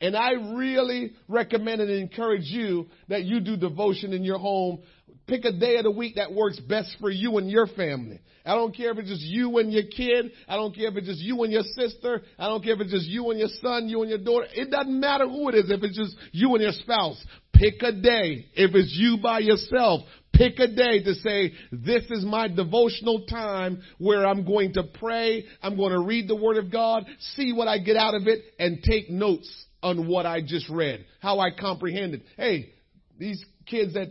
[0.00, 4.80] And I really recommend and encourage you that you do devotion in your home.
[5.26, 8.20] Pick a day of the week that works best for you and your family.
[8.46, 10.30] I don't care if it's just you and your kid.
[10.48, 12.22] I don't care if it's just you and your sister.
[12.38, 14.46] I don't care if it's just you and your son, you and your daughter.
[14.54, 15.70] It doesn't matter who it is.
[15.70, 17.22] If it's just you and your spouse,
[17.52, 18.46] pick a day.
[18.54, 23.82] If it's you by yourself, pick a day to say, this is my devotional time
[23.98, 25.44] where I'm going to pray.
[25.60, 28.44] I'm going to read the word of God, see what I get out of it,
[28.58, 32.22] and take notes on what I just read, how I comprehended.
[32.36, 32.72] Hey,
[33.18, 34.08] these kids at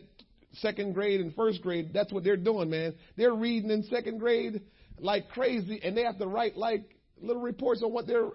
[0.54, 2.96] second grade and first grade, that's what they're doing, man.
[3.16, 4.62] They're reading in second grade
[5.00, 6.84] like crazy, and they have to write like
[7.22, 8.30] little reports on what they're.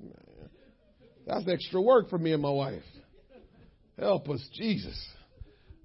[1.26, 2.82] That's extra work for me and my wife.
[3.96, 5.00] Help us, Jesus.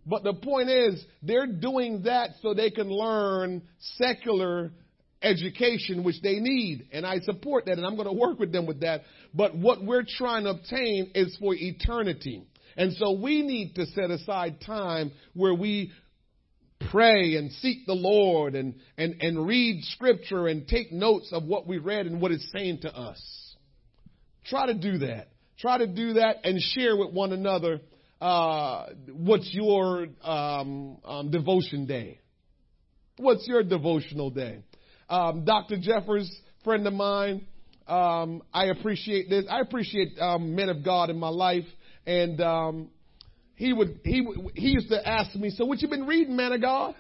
[0.04, 3.62] But the point is, they're doing that so they can learn
[3.98, 4.72] secular
[5.22, 6.88] education, which they need.
[6.92, 9.02] And I support that, and I'm going to work with them with that.
[9.34, 12.44] But what we're trying to obtain is for eternity.
[12.76, 15.92] And so we need to set aside time where we
[16.92, 21.68] pray and seek the Lord and, and, and read scripture and take notes of what
[21.68, 23.22] we read and what it's saying to us.
[24.46, 25.30] Try to do that.
[25.60, 27.82] Try to do that and share with one another
[28.22, 32.20] uh, what's your um, um, devotion day.
[33.18, 34.60] What's your devotional day?
[35.10, 35.78] Um, Dr.
[35.80, 36.30] Jeffers,
[36.64, 37.46] friend of mine,
[37.88, 39.46] um, I appreciate this.
[39.50, 41.66] I appreciate um, men of God in my life,
[42.06, 42.90] and um,
[43.56, 46.62] he would he he used to ask me, "So what you been reading, man of
[46.62, 46.96] God?"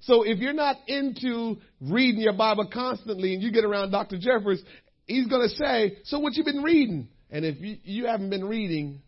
[0.00, 4.18] So if you're not into reading your Bible constantly, and you get around Dr.
[4.18, 4.60] Jeffers,
[5.06, 9.02] he's to say, "So what you been reading?" And if you, you haven't been reading,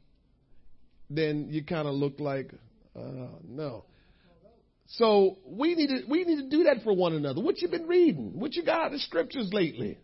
[1.10, 2.52] then you kind of look like,
[2.96, 3.84] uh, no.
[4.92, 7.40] So we need to we need to do that for one another.
[7.42, 8.38] What you been reading?
[8.38, 9.98] What you got the scriptures lately?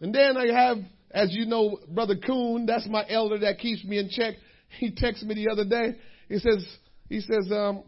[0.00, 0.78] And then I have,
[1.10, 4.34] as you know, Brother Coon, that's my elder that keeps me in check.
[4.78, 5.96] He texted me the other day.
[6.28, 6.66] He says,
[7.08, 7.82] he says, um,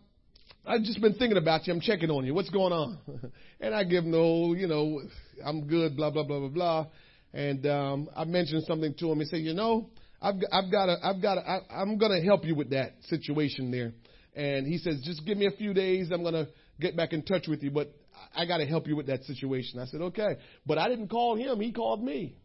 [0.66, 1.74] I've just been thinking about you.
[1.74, 2.34] I'm checking on you.
[2.34, 2.98] What's going on?
[3.60, 5.02] and I give him the whole, you know,
[5.44, 6.86] I'm good, blah, blah, blah, blah, blah.
[7.32, 9.20] And, um, I mentioned something to him.
[9.20, 9.90] He said, you know,
[10.22, 12.94] I've, I've got to, I've got to, I, I'm going to help you with that
[13.08, 13.92] situation there.
[14.34, 16.10] And he says, just give me a few days.
[16.12, 16.48] I'm going to
[16.80, 17.92] get back in touch with you, but
[18.34, 19.80] I got to help you with that situation.
[19.80, 20.36] I said, okay.
[20.66, 21.60] But I didn't call him.
[21.60, 22.36] He called me.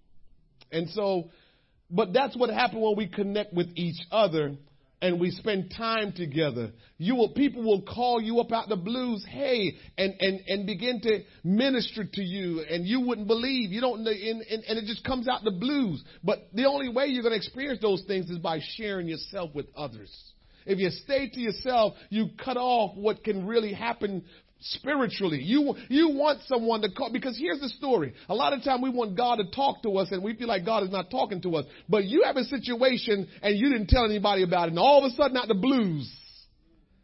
[0.71, 1.29] And so,
[1.89, 4.55] but that's what happened when we connect with each other
[5.01, 6.71] and we spend time together.
[6.97, 11.01] You will, people will call you up out the blues, hey, and, and, and begin
[11.01, 13.71] to minister to you and you wouldn't believe.
[13.71, 16.03] You don't, and, and, and it just comes out the blues.
[16.23, 19.67] But the only way you're going to experience those things is by sharing yourself with
[19.75, 20.11] others.
[20.65, 24.23] If you stay to yourself, you cut off what can really happen
[24.65, 25.41] spiritually.
[25.41, 28.13] You, you want someone to call, because here's the story.
[28.29, 30.65] A lot of time we want God to talk to us and we feel like
[30.65, 31.65] God is not talking to us.
[31.87, 35.11] But you have a situation and you didn't tell anybody about it and all of
[35.11, 36.11] a sudden out the blues,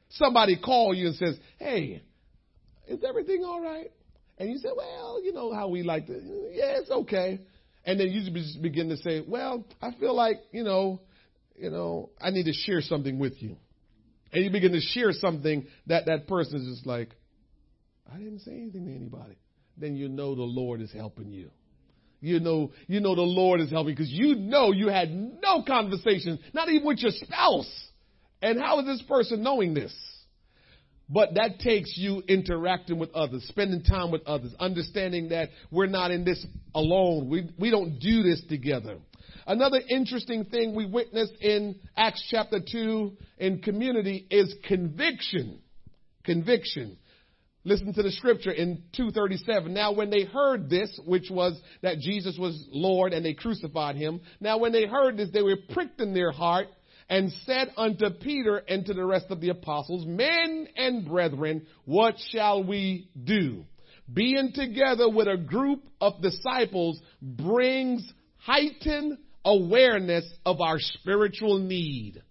[0.09, 2.01] somebody call you and says, hey,
[2.87, 3.91] is everything all right?
[4.37, 7.41] And you say, well, you know how we like to, yeah, it's okay.
[7.85, 11.01] And then you just begin to say, well, I feel like, you know,
[11.55, 13.55] you know, I need to share something with you.
[14.33, 17.09] And you begin to share something that that person is just like,
[18.13, 19.37] I didn't say anything to anybody.
[19.77, 21.49] Then you know the Lord is helping you.
[22.19, 26.39] You know, you know the Lord is helping because you know you had no conversation,
[26.53, 27.89] not even with your spouse.
[28.41, 29.95] And how is this person knowing this?
[31.09, 36.11] But that takes you interacting with others, spending time with others, understanding that we're not
[36.11, 37.27] in this alone.
[37.27, 38.97] We, we don't do this together.
[39.45, 45.59] Another interesting thing we witness in Acts chapter 2 in community is conviction.
[46.23, 46.97] Conviction.
[47.63, 49.73] Listen to the scripture in 237.
[49.73, 54.21] Now when they heard this, which was that Jesus was Lord and they crucified him.
[54.39, 56.67] Now when they heard this, they were pricked in their heart
[57.07, 62.15] and said unto Peter and to the rest of the apostles, Men and brethren, what
[62.31, 63.65] shall we do?
[64.11, 72.21] Being together with a group of disciples brings heightened awareness of our spiritual need.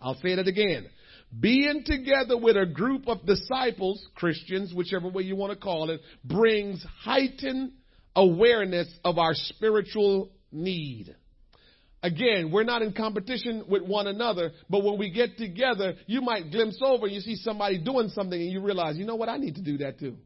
[0.00, 0.86] I'll say that again.
[1.38, 6.00] Being together with a group of disciples, Christians, whichever way you want to call it,
[6.24, 7.72] brings heightened
[8.14, 11.14] awareness of our spiritual need.
[12.02, 16.50] Again, we're not in competition with one another, but when we get together, you might
[16.50, 19.38] glimpse over and you see somebody doing something and you realize, you know what, I
[19.38, 20.16] need to do that too.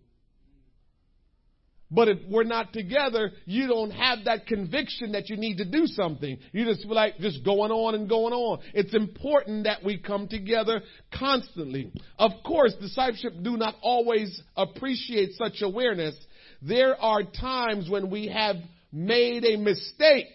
[1.91, 5.87] But if we're not together, you don't have that conviction that you need to do
[5.87, 6.39] something.
[6.53, 8.61] You just feel like just going on and going on.
[8.75, 10.83] It's important that we come together
[11.13, 11.93] constantly.
[12.19, 16.17] Of course, discipleship do not always appreciate such awareness.
[16.63, 18.57] There are times when we have
[18.93, 20.27] made a mistake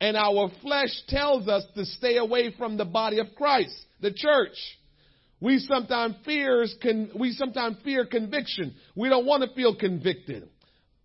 [0.00, 4.56] and our flesh tells us to stay away from the body of Christ, the church.
[5.44, 6.74] We sometimes fears
[7.14, 8.74] we sometimes fear conviction.
[8.96, 10.48] We don't want to feel convicted.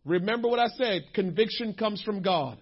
[0.05, 2.57] Remember what I said, conviction comes from God.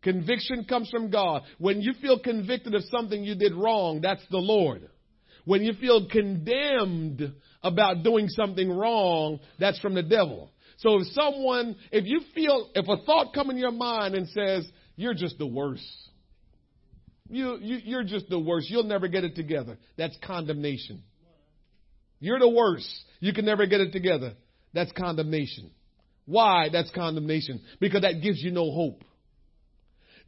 [0.00, 1.42] Conviction comes from God.
[1.58, 4.88] When you feel convicted of something you did wrong, that's the Lord.
[5.44, 10.50] When you feel condemned about doing something wrong, that's from the devil.
[10.78, 14.66] So if someone, if you feel, if a thought come in your mind and says,
[14.96, 15.84] you're just the worst,
[17.30, 18.68] you, you, you're just the worst.
[18.70, 19.78] You'll never get it together.
[19.96, 21.02] That's condemnation.
[22.18, 22.88] You're the worst.
[23.20, 24.34] You can never get it together.
[24.74, 25.70] That's condemnation.
[26.26, 27.60] Why that's condemnation?
[27.80, 29.02] Because that gives you no hope.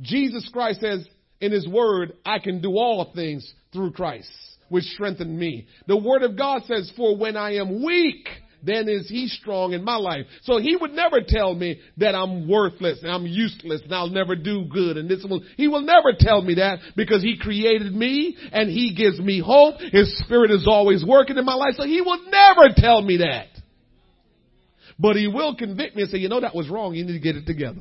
[0.01, 1.07] Jesus Christ says
[1.41, 4.31] in His Word, I can do all things through Christ,
[4.69, 5.67] which strengthen me.
[5.87, 8.27] The Word of God says, for when I am weak,
[8.63, 10.27] then is he strong in my life.
[10.43, 14.37] So he would never tell me that I'm worthless and I'm useless and I'll never
[14.37, 18.37] do good and this will, he will never tell me that because he created me
[18.53, 19.77] and he gives me hope.
[19.81, 21.75] His spirit is always working in my life.
[21.77, 23.47] So he will never tell me that.
[24.99, 26.95] But he will convict me and say, you know, that was wrong.
[26.95, 27.81] You need to get it together.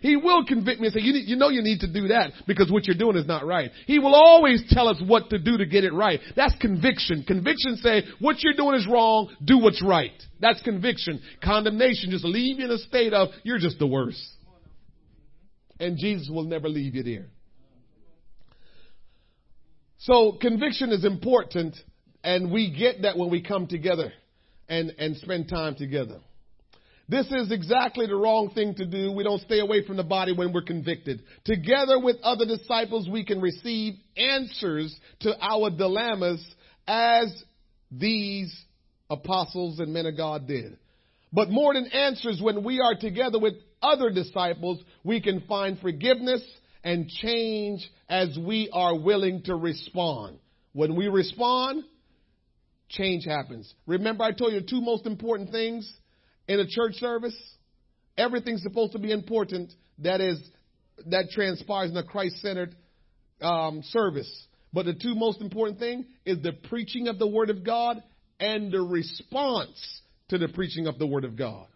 [0.00, 2.70] He will convict me and say, you, you know you need to do that because
[2.70, 3.70] what you're doing is not right.
[3.86, 6.20] He will always tell us what to do to get it right.
[6.36, 7.24] That's conviction.
[7.26, 10.12] Conviction say, what you're doing is wrong, do what's right.
[10.40, 11.20] That's conviction.
[11.42, 14.22] Condemnation just leave you in a state of, you're just the worst.
[15.80, 17.26] And Jesus will never leave you there.
[19.98, 21.76] So conviction is important
[22.22, 24.12] and we get that when we come together
[24.68, 26.20] and, and spend time together.
[27.08, 29.12] This is exactly the wrong thing to do.
[29.12, 31.22] We don't stay away from the body when we're convicted.
[31.44, 36.44] Together with other disciples, we can receive answers to our dilemmas
[36.86, 37.42] as
[37.90, 38.54] these
[39.08, 40.76] apostles and men of God did.
[41.32, 46.42] But more than answers, when we are together with other disciples, we can find forgiveness
[46.84, 50.38] and change as we are willing to respond.
[50.72, 51.84] When we respond,
[52.90, 53.72] change happens.
[53.86, 55.90] Remember I told you two most important things
[56.48, 57.36] in a church service,
[58.16, 60.38] everything's supposed to be important that is
[61.06, 62.74] that transpires in a Christ-centered
[63.40, 64.46] um, service.
[64.72, 68.02] But the two most important thing is the preaching of the Word of God
[68.40, 71.66] and the response to the preaching of the Word of God.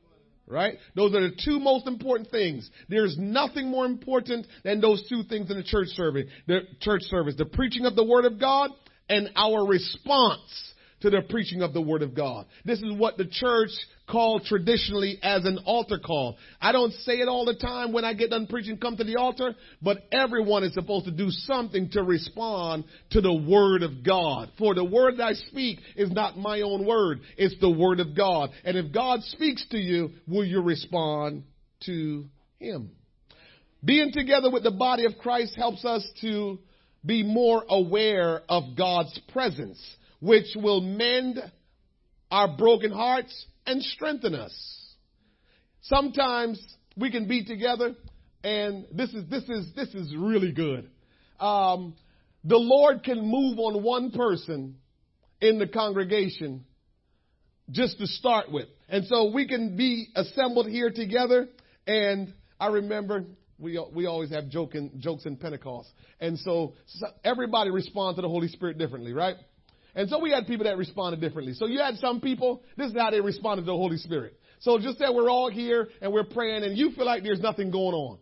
[0.47, 0.75] Right?
[0.97, 2.69] Those are the two most important things.
[2.89, 6.27] There's nothing more important than those two things in the church service.
[6.47, 8.71] The church service, the preaching of the Word of God
[9.09, 10.72] and our response
[11.03, 12.47] to the preaching of the Word of God.
[12.65, 13.71] This is what the church
[14.09, 16.37] called traditionally as an altar call.
[16.61, 19.17] I don't say it all the time when I get done preaching, come to the
[19.17, 24.51] altar, but everyone is supposed to do something to respond to the Word of God.
[24.59, 28.17] For the Word that I speak is not my own Word, it's the Word of
[28.17, 28.51] God.
[28.65, 31.43] And if God speaks to you, will you respond
[31.87, 32.27] to
[32.61, 32.93] Him?
[33.85, 36.61] Being together with the body of Christ helps us to
[37.05, 39.81] be more aware of God's presence
[40.23, 41.41] which will mend
[42.31, 44.55] our broken hearts and strengthen us.
[45.81, 46.65] Sometimes
[46.97, 47.97] we can be together
[48.45, 50.89] and this is, this is, this is really good.
[51.41, 51.95] Um,
[52.45, 54.77] the Lord can move on one person
[55.41, 56.67] in the congregation
[57.73, 58.69] just to start with.
[58.89, 61.49] And so we can be assembled here together.
[61.85, 63.25] And I remember
[63.59, 65.91] we, we always have joking, jokes in Pentecost.
[66.21, 69.35] And so, so everybody responds to the Holy Spirit differently, right?
[69.95, 71.55] And so we had people that responded differently.
[71.55, 74.39] So you had some people, this is how they responded to the Holy Spirit.
[74.61, 77.71] So just that we're all here and we're praying and you feel like there's nothing
[77.71, 78.19] going on.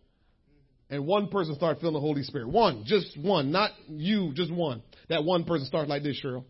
[0.88, 2.48] And one person started feeling the Holy Spirit.
[2.48, 4.82] One, just one, not you, just one.
[5.08, 6.44] That one person starts like this, Cheryl.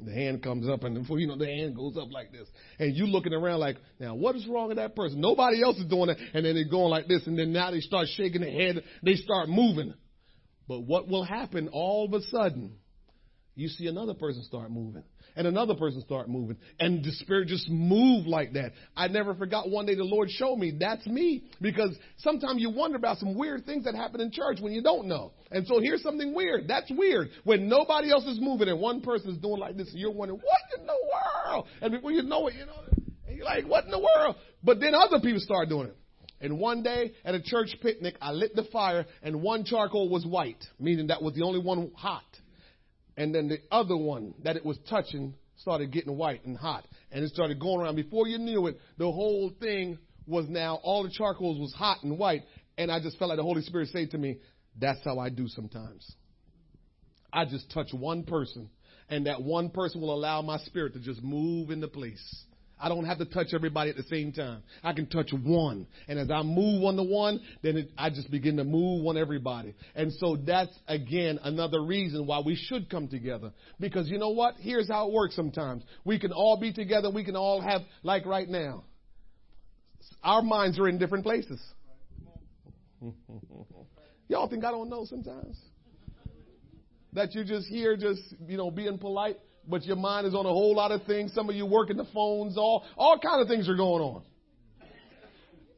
[0.00, 2.46] The hand comes up, and before you know, the hand goes up like this.
[2.78, 5.20] And you looking around like, now what is wrong with that person?
[5.20, 6.18] Nobody else is doing it.
[6.34, 8.84] And then they're going like this, and then now they start shaking their head.
[9.02, 9.94] They start moving.
[10.68, 12.74] But what will happen all of a sudden,
[13.54, 15.02] you see another person start moving
[15.34, 18.70] and another person start moving and the spirit just move like that.
[18.96, 22.96] I never forgot one day the Lord showed me that's me because sometimes you wonder
[22.96, 25.32] about some weird things that happen in church when you don't know.
[25.50, 26.68] And so here's something weird.
[26.68, 29.98] That's weird when nobody else is moving and one person is doing like this and
[29.98, 31.66] you're wondering what in the world?
[31.80, 32.74] And before you know it, you know,
[33.26, 34.36] and you're like, what in the world?
[34.62, 35.96] But then other people start doing it.
[36.40, 40.24] And one day at a church picnic, I lit the fire and one charcoal was
[40.24, 42.22] white, meaning that was the only one hot.
[43.16, 46.86] And then the other one that it was touching started getting white and hot.
[47.10, 47.96] And it started going around.
[47.96, 52.16] Before you knew it, the whole thing was now, all the charcoals was hot and
[52.18, 52.42] white.
[52.76, 54.38] And I just felt like the Holy Spirit say to me,
[54.78, 56.08] that's how I do sometimes.
[57.32, 58.70] I just touch one person
[59.08, 62.44] and that one person will allow my spirit to just move into place.
[62.80, 64.62] I don't have to touch everybody at the same time.
[64.82, 65.86] I can touch one.
[66.06, 69.16] And as I move on the one, then it, I just begin to move on
[69.16, 69.74] everybody.
[69.94, 73.52] And so that's again another reason why we should come together.
[73.80, 74.54] Because you know what?
[74.58, 75.82] Here's how it works sometimes.
[76.04, 77.10] We can all be together.
[77.10, 78.84] We can all have, like right now,
[80.22, 81.60] our minds are in different places.
[84.28, 85.58] Y'all think I don't know sometimes?
[87.14, 89.38] That you're just here, just, you know, being polite
[89.68, 91.32] but your mind is on a whole lot of things.
[91.34, 94.22] Some of you working the phones, all all kind of things are going on.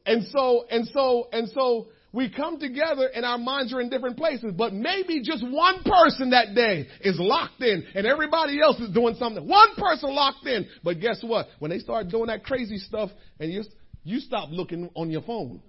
[0.05, 4.17] And so and so and so we come together and our minds are in different
[4.17, 8.89] places, but maybe just one person that day is locked in and everybody else is
[8.93, 9.47] doing something.
[9.47, 10.67] One person locked in.
[10.83, 11.47] But guess what?
[11.59, 13.63] When they start doing that crazy stuff and you
[14.03, 15.61] you stop looking on your phone.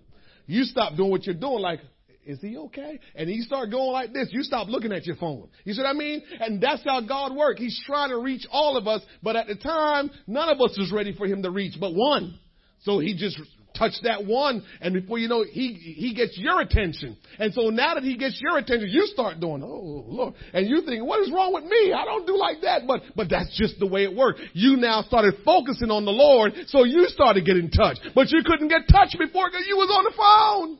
[0.46, 1.80] You stop doing what you're doing like,
[2.24, 3.00] is he okay?
[3.14, 4.28] And he start going like this.
[4.30, 5.48] You stop looking at your phone.
[5.64, 6.22] You see what I mean?
[6.40, 7.60] And that's how God works.
[7.60, 10.92] He's trying to reach all of us, but at the time, none of us was
[10.92, 12.38] ready for him to reach, but one.
[12.80, 13.40] So he just
[13.74, 17.16] touched that one, and before you know, he he gets your attention.
[17.38, 20.82] And so now that he gets your attention, you start doing, oh Lord, and you
[20.82, 21.92] think, what is wrong with me?
[21.92, 24.40] I don't do like that, but but that's just the way it works.
[24.52, 28.68] You now started focusing on the Lord, so you started getting touched, but you couldn't
[28.68, 30.78] get touched before because you was on the phone.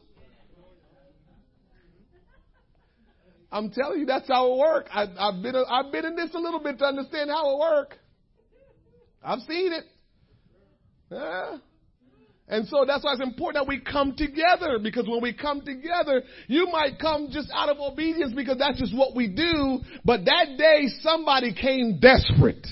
[3.53, 4.90] I'm telling you, that's how it works.
[4.92, 7.96] I, have been, I've been in this a little bit to understand how it works.
[9.22, 9.84] I've seen it.
[11.11, 11.59] Yeah.
[12.48, 16.22] And so that's why it's important that we come together because when we come together,
[16.48, 19.80] you might come just out of obedience because that's just what we do.
[20.05, 22.66] But that day somebody came desperate.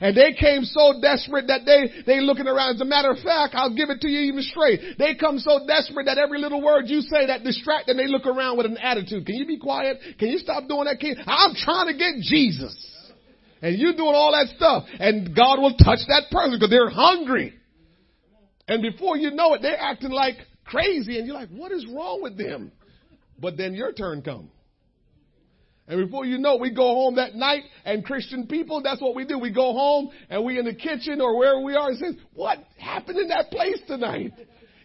[0.00, 2.76] And they came so desperate that they, they looking around.
[2.76, 4.96] As a matter of fact, I'll give it to you even straight.
[4.98, 8.24] They come so desperate that every little word you say that distract them, they look
[8.24, 9.26] around with an attitude.
[9.26, 9.98] Can you be quiet?
[10.18, 11.00] Can you stop doing that?
[11.00, 12.74] Can I'm trying to get Jesus.
[13.60, 14.84] And you doing all that stuff.
[14.98, 17.52] And God will touch that person because they're hungry.
[18.68, 21.18] And before you know it, they're acting like crazy.
[21.18, 22.72] And you're like, what is wrong with them?
[23.38, 24.50] But then your turn comes.
[25.90, 29.24] And before you know, we go home that night, and Christian people, that's what we
[29.24, 29.40] do.
[29.40, 32.58] We go home, and we in the kitchen or wherever we are, and say, what
[32.78, 34.32] happened in that place tonight?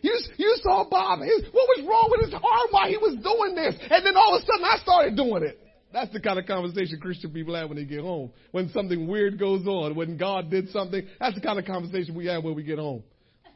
[0.02, 1.20] You, you saw Bob.
[1.20, 3.76] His, what was wrong with his arm while he was doing this?
[3.88, 5.62] And then all of a sudden, I started doing it.
[5.94, 8.32] That's the kind of conversation Christian people have when they get home.
[8.50, 12.26] When something weird goes on, when God did something, that's the kind of conversation we
[12.26, 13.04] have when we get home.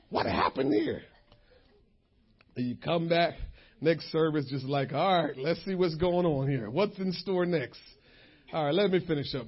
[0.09, 1.01] What happened here?
[2.55, 3.33] And you come back,
[3.81, 6.69] Next service, just like, all right, let's see what's going on here.
[6.69, 7.79] What's in store next?
[8.51, 9.47] All right, let me finish up.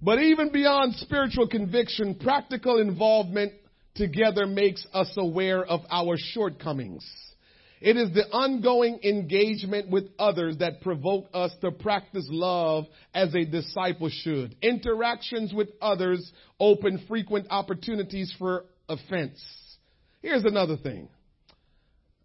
[0.00, 3.52] But even beyond spiritual conviction, practical involvement
[3.94, 7.04] together makes us aware of our shortcomings.
[7.80, 13.44] It is the ongoing engagement with others that provoke us to practice love as a
[13.44, 14.54] disciple should.
[14.62, 19.42] Interactions with others open frequent opportunities for offense.
[20.22, 21.08] Here's another thing.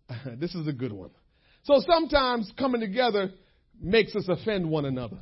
[0.40, 1.12] this is a good one.
[1.64, 3.32] So sometimes coming together
[3.82, 5.18] makes us offend one another.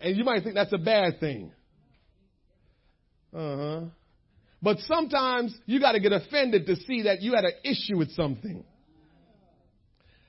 [0.00, 1.52] And you might think that's a bad thing.
[3.34, 3.80] Uh huh.
[4.62, 8.10] But sometimes you got to get offended to see that you had an issue with
[8.12, 8.64] something.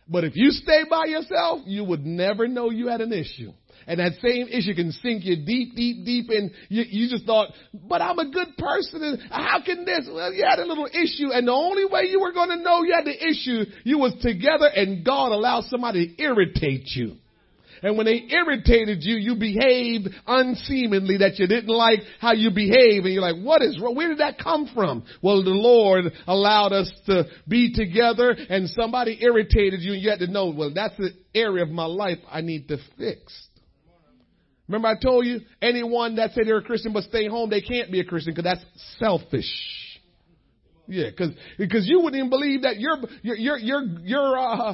[0.09, 3.51] But if you stay by yourself, you would never know you had an issue.
[3.87, 7.49] And that same issue can sink you deep, deep, deep and you, you just thought,
[7.73, 10.09] but I'm a good person and how can this?
[10.11, 12.83] Well, you had a little issue and the only way you were going to know
[12.83, 17.15] you had the issue, you was together and God allowed somebody to irritate you.
[17.83, 23.05] And when they irritated you, you behaved unseemingly that you didn't like how you behave.
[23.05, 23.95] And you're like, what is wrong?
[23.95, 25.05] Where did that come from?
[25.21, 30.19] Well, the Lord allowed us to be together and somebody irritated you and you had
[30.19, 33.46] to know, well, that's the area of my life I need to fix.
[34.67, 37.91] Remember I told you, anyone that say they're a Christian but stay home, they can't
[37.91, 38.65] be a Christian because that's
[38.99, 39.49] selfish.
[40.87, 44.73] Yeah, because because you wouldn't even believe that your your your your uh,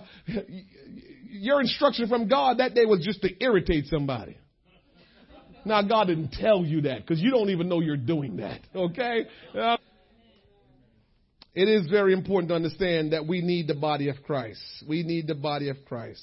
[1.29, 4.37] your instruction from God that day was just to irritate somebody.
[5.65, 8.61] Now God didn't tell you that because you don't even know you're doing that.
[8.75, 9.25] Okay.
[9.57, 9.77] Uh,
[11.55, 14.61] it is very important to understand that we need the body of Christ.
[14.87, 16.21] We need the body of Christ.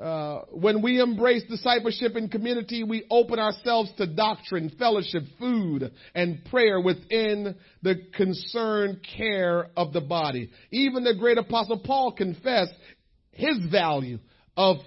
[0.00, 6.44] Uh, when we embrace discipleship and community, we open ourselves to doctrine, fellowship, food, and
[6.46, 10.50] prayer within the concerned care of the body.
[10.72, 12.74] Even the great apostle Paul confessed
[13.30, 14.18] his value
[14.56, 14.78] of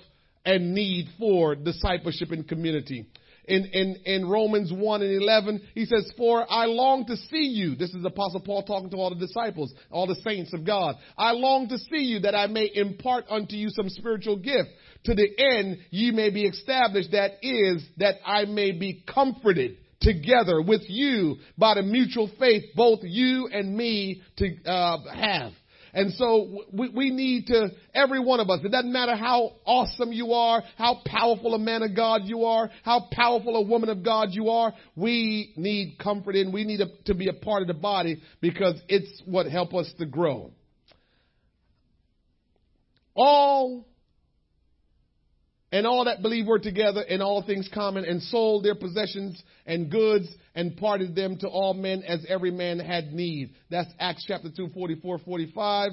[0.46, 3.06] and need for discipleship and community
[3.48, 7.76] in, in, in Romans 1 and 11, he says, For I long to see you.
[7.76, 10.96] This is Apostle Paul talking to all the disciples, all the saints of God.
[11.18, 14.70] I long to see you that I may impart unto you some spiritual gift
[15.06, 17.12] to the end ye may be established.
[17.12, 23.00] That is, that I may be comforted together with you by the mutual faith both
[23.04, 25.54] you and me to uh, have.
[25.98, 30.14] And so we, we need to, every one of us, it doesn't matter how awesome
[30.14, 34.06] you are, how powerful a man of God you are, how powerful a woman of
[34.06, 37.68] God you are, we need comfort and we need a, to be a part of
[37.68, 40.52] the body because it's what helps us to grow.
[43.16, 43.84] All
[45.72, 49.92] and all that believe were together in all things common and sold their possessions and
[49.92, 53.54] goods and parted them to all men as every man had need.
[53.70, 55.90] That's Acts chapter 2, 44, 45.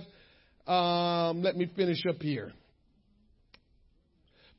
[0.66, 2.53] Um, let me finish up here.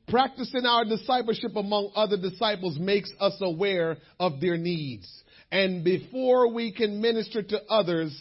[0.08, 5.10] Practicing our discipleship among other disciples makes us aware of their needs.
[5.50, 8.16] And before we can minister to others,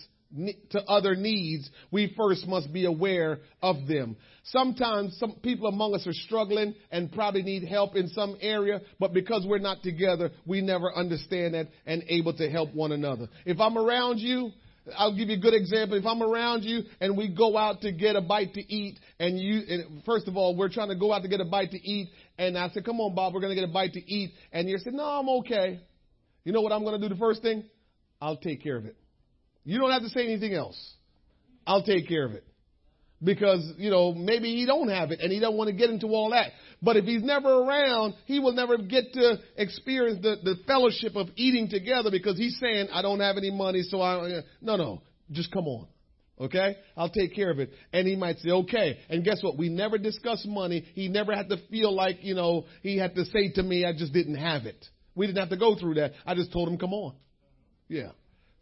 [0.72, 4.18] to other needs, we first must be aware of them.
[4.44, 9.14] Sometimes some people among us are struggling and probably need help in some area, but
[9.14, 13.28] because we're not together, we never understand that and able to help one another.
[13.46, 14.52] If I'm around you,
[14.96, 15.98] I'll give you a good example.
[15.98, 19.40] If I'm around you and we go out to get a bite to eat, and
[19.40, 21.78] you, and first of all, we're trying to go out to get a bite to
[21.78, 24.32] eat, and I said, "Come on, Bob, we're going to get a bite to eat,"
[24.52, 25.80] and you said, "No, I'm okay."
[26.44, 27.14] You know what I'm going to do?
[27.14, 27.64] The first thing,
[28.22, 28.96] I'll take care of it.
[29.66, 30.80] You don't have to say anything else.
[31.68, 32.46] I'll take care of it.
[33.24, 36.08] Because, you know, maybe he don't have it and he don't want to get into
[36.08, 36.52] all that.
[36.82, 41.28] But if he's never around, he will never get to experience the, the fellowship of
[41.36, 45.02] eating together because he's saying, I don't have any money, so I, no, no,
[45.32, 45.88] just come on.
[46.40, 46.76] Okay?
[46.98, 47.72] I'll take care of it.
[47.94, 49.00] And he might say, okay.
[49.10, 49.58] And guess what?
[49.58, 50.86] We never discussed money.
[50.94, 53.94] He never had to feel like, you know, he had to say to me, I
[53.94, 54.86] just didn't have it.
[55.16, 56.12] We didn't have to go through that.
[56.26, 57.16] I just told him, come on.
[57.88, 58.12] Yeah.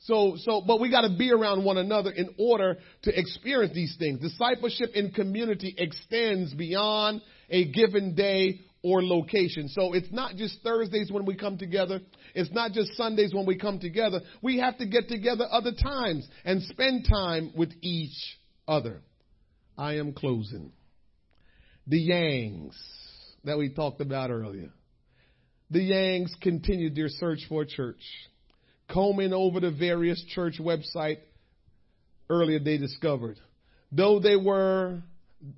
[0.03, 3.95] So, so, but we got to be around one another in order to experience these
[3.97, 4.19] things.
[4.19, 9.69] Discipleship in community extends beyond a given day or location.
[9.69, 12.01] So it's not just Thursdays when we come together.
[12.35, 14.19] It's not just Sundays when we come together.
[14.41, 18.37] We have to get together other times and spend time with each
[18.67, 19.01] other.
[19.77, 20.73] I am closing.
[21.87, 22.75] The Yangs
[23.45, 24.69] that we talked about earlier.
[25.71, 28.01] The Yangs continued their search for a church
[28.93, 31.17] combing over the various church website
[32.29, 33.37] earlier they discovered.
[33.91, 35.01] Though they were,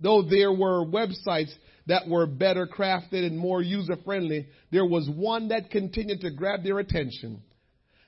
[0.02, 1.52] though there were websites
[1.88, 6.64] that were better crafted and more user friendly, there was one that continued to grab
[6.64, 7.42] their attention.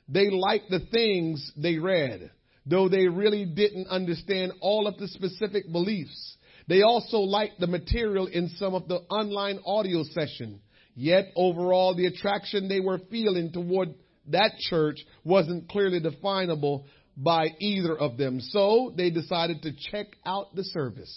[0.10, 2.32] They liked the things they read,
[2.66, 6.38] though they really didn't understand all of the specific beliefs.
[6.68, 10.62] They also liked the material in some of the online audio session.
[10.96, 13.94] Yet overall, the attraction they were feeling toward
[14.30, 18.40] that church wasn't clearly definable by either of them.
[18.40, 21.14] So they decided to check out the service.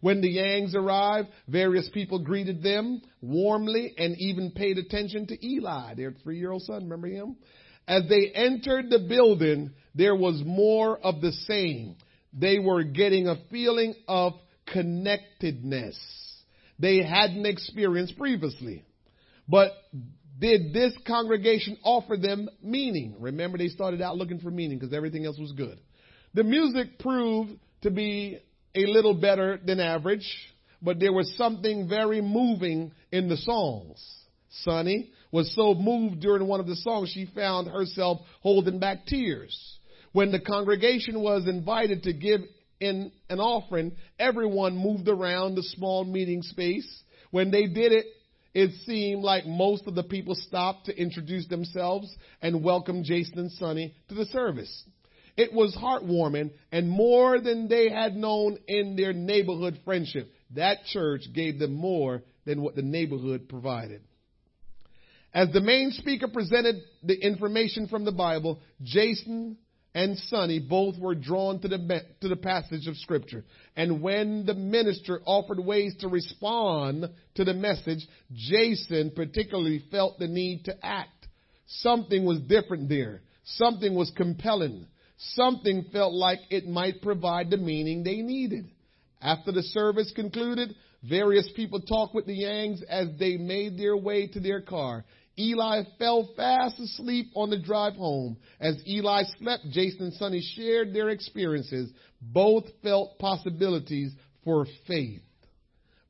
[0.00, 5.94] When the Yangs arrived, various people greeted them warmly and even paid attention to Eli,
[5.94, 6.84] their three year old son.
[6.84, 7.36] Remember him?
[7.88, 11.96] As they entered the building, there was more of the same.
[12.32, 14.34] They were getting a feeling of
[14.66, 15.98] connectedness
[16.78, 18.84] they hadn't experienced previously.
[19.48, 19.72] But
[20.38, 23.16] did this congregation offer them meaning?
[23.18, 25.78] Remember, they started out looking for meaning because everything else was good.
[26.34, 28.38] The music proved to be
[28.74, 30.26] a little better than average,
[30.80, 34.04] but there was something very moving in the songs.
[34.62, 39.78] Sonny was so moved during one of the songs, she found herself holding back tears.
[40.12, 42.40] When the congregation was invited to give
[42.80, 46.88] in an offering, everyone moved around the small meeting space.
[47.30, 48.06] When they did it,
[48.54, 53.52] it seemed like most of the people stopped to introduce themselves and welcome Jason and
[53.52, 54.84] Sonny to the service.
[55.36, 60.32] It was heartwarming and more than they had known in their neighborhood friendship.
[60.54, 64.02] That church gave them more than what the neighborhood provided.
[65.32, 69.58] As the main speaker presented the information from the Bible, Jason
[69.94, 73.44] and Sonny both were drawn to the, to the passage of Scripture.
[73.76, 80.28] And when the minister offered ways to respond to the message, Jason particularly felt the
[80.28, 81.26] need to act.
[81.66, 83.22] Something was different there.
[83.44, 84.86] Something was compelling.
[85.16, 88.70] Something felt like it might provide the meaning they needed.
[89.20, 94.26] After the service concluded, Various people talked with the Yangs as they made their way
[94.26, 95.04] to their car.
[95.38, 98.36] Eli fell fast asleep on the drive home.
[98.60, 101.90] As Eli slept, Jason and Sonny shared their experiences.
[102.20, 104.12] Both felt possibilities
[104.44, 105.22] for faith.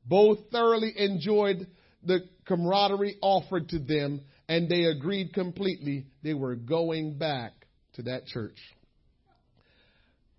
[0.05, 1.67] Both thoroughly enjoyed
[2.03, 7.53] the camaraderie offered to them, and they agreed completely they were going back
[7.93, 8.57] to that church.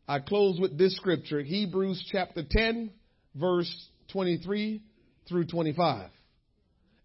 [0.08, 2.90] I close with this scripture, Hebrews chapter 10,
[3.36, 3.72] verse
[4.08, 4.82] 23
[5.28, 6.10] through 25.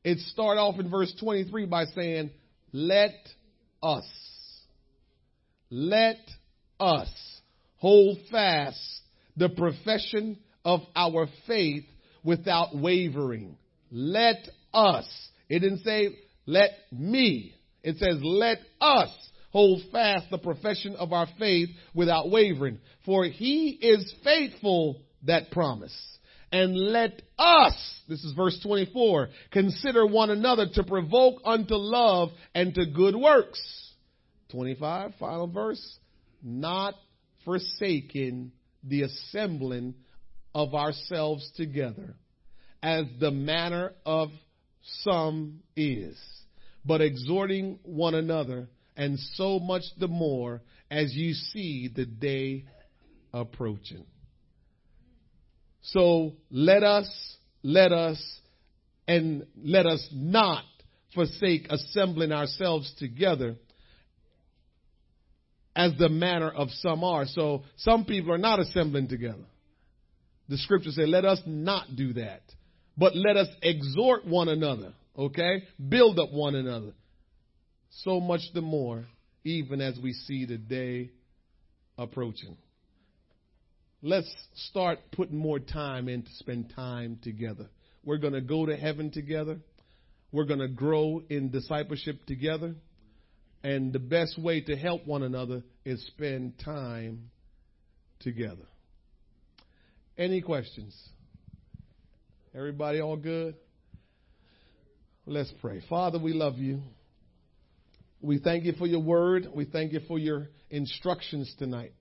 [0.06, 2.30] It start off in verse 23 by saying,
[2.72, 3.16] let
[3.82, 4.06] us,
[5.72, 6.20] let
[6.80, 7.10] us
[7.78, 8.80] hold fast
[9.36, 11.86] the profession of our faith
[12.24, 13.58] without wavering.
[13.91, 15.08] Let us.
[15.49, 17.56] It didn't say let me.
[17.82, 19.10] It says let us
[19.49, 22.78] hold fast the profession of our faith without wavering.
[23.08, 25.95] For he is faithful that promise.
[26.52, 32.74] And let us, this is verse 24, consider one another to provoke unto love and
[32.76, 33.62] to good works.
[34.52, 36.00] 25, final verse.
[36.41, 36.96] Not
[37.43, 38.52] forsaking
[38.84, 39.96] the assembling
[40.54, 42.16] of ourselves together,
[42.82, 44.30] as the manner of
[45.02, 46.18] some is,
[46.86, 52.66] but exhorting one another, and so much the more as you see the day
[53.34, 54.06] approaching.
[55.90, 57.08] So let us,
[57.62, 58.20] let us,
[59.08, 60.64] and let us not
[61.14, 63.56] forsake assembling ourselves together
[65.76, 67.26] as the manner of some are.
[67.26, 69.46] So some people are not assembling together.
[70.50, 72.42] The scriptures say, let us not do that,
[72.98, 75.64] but let us exhort one another, okay?
[75.90, 76.94] Build up one another.
[78.04, 79.06] So much the more,
[79.44, 81.12] even as we see the day
[81.98, 82.58] approaching.
[84.02, 84.32] Let's
[84.70, 87.70] start putting more time in to spend time together.
[88.04, 89.58] We're going to go to heaven together.
[90.32, 92.76] We're going to grow in discipleship together.
[93.64, 97.32] And the best way to help one another is spend time
[98.20, 98.68] together.
[100.18, 100.96] Any questions?
[102.54, 103.56] Everybody all good?
[105.26, 105.82] Let's pray.
[105.89, 106.82] Father, we love you.
[108.22, 109.48] We thank you for your word.
[109.54, 111.93] We thank you for your instructions tonight.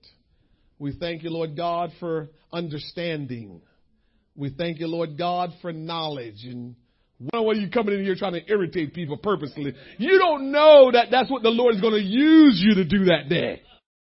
[0.77, 3.61] We thank you, Lord God, for understanding.
[4.35, 6.43] We thank you, Lord God, for knowledge.
[6.43, 6.75] And
[7.17, 9.73] why are you coming in here trying to irritate people purposely?
[9.97, 13.05] You don't know that that's what the Lord is going to use you to do
[13.05, 13.61] that day.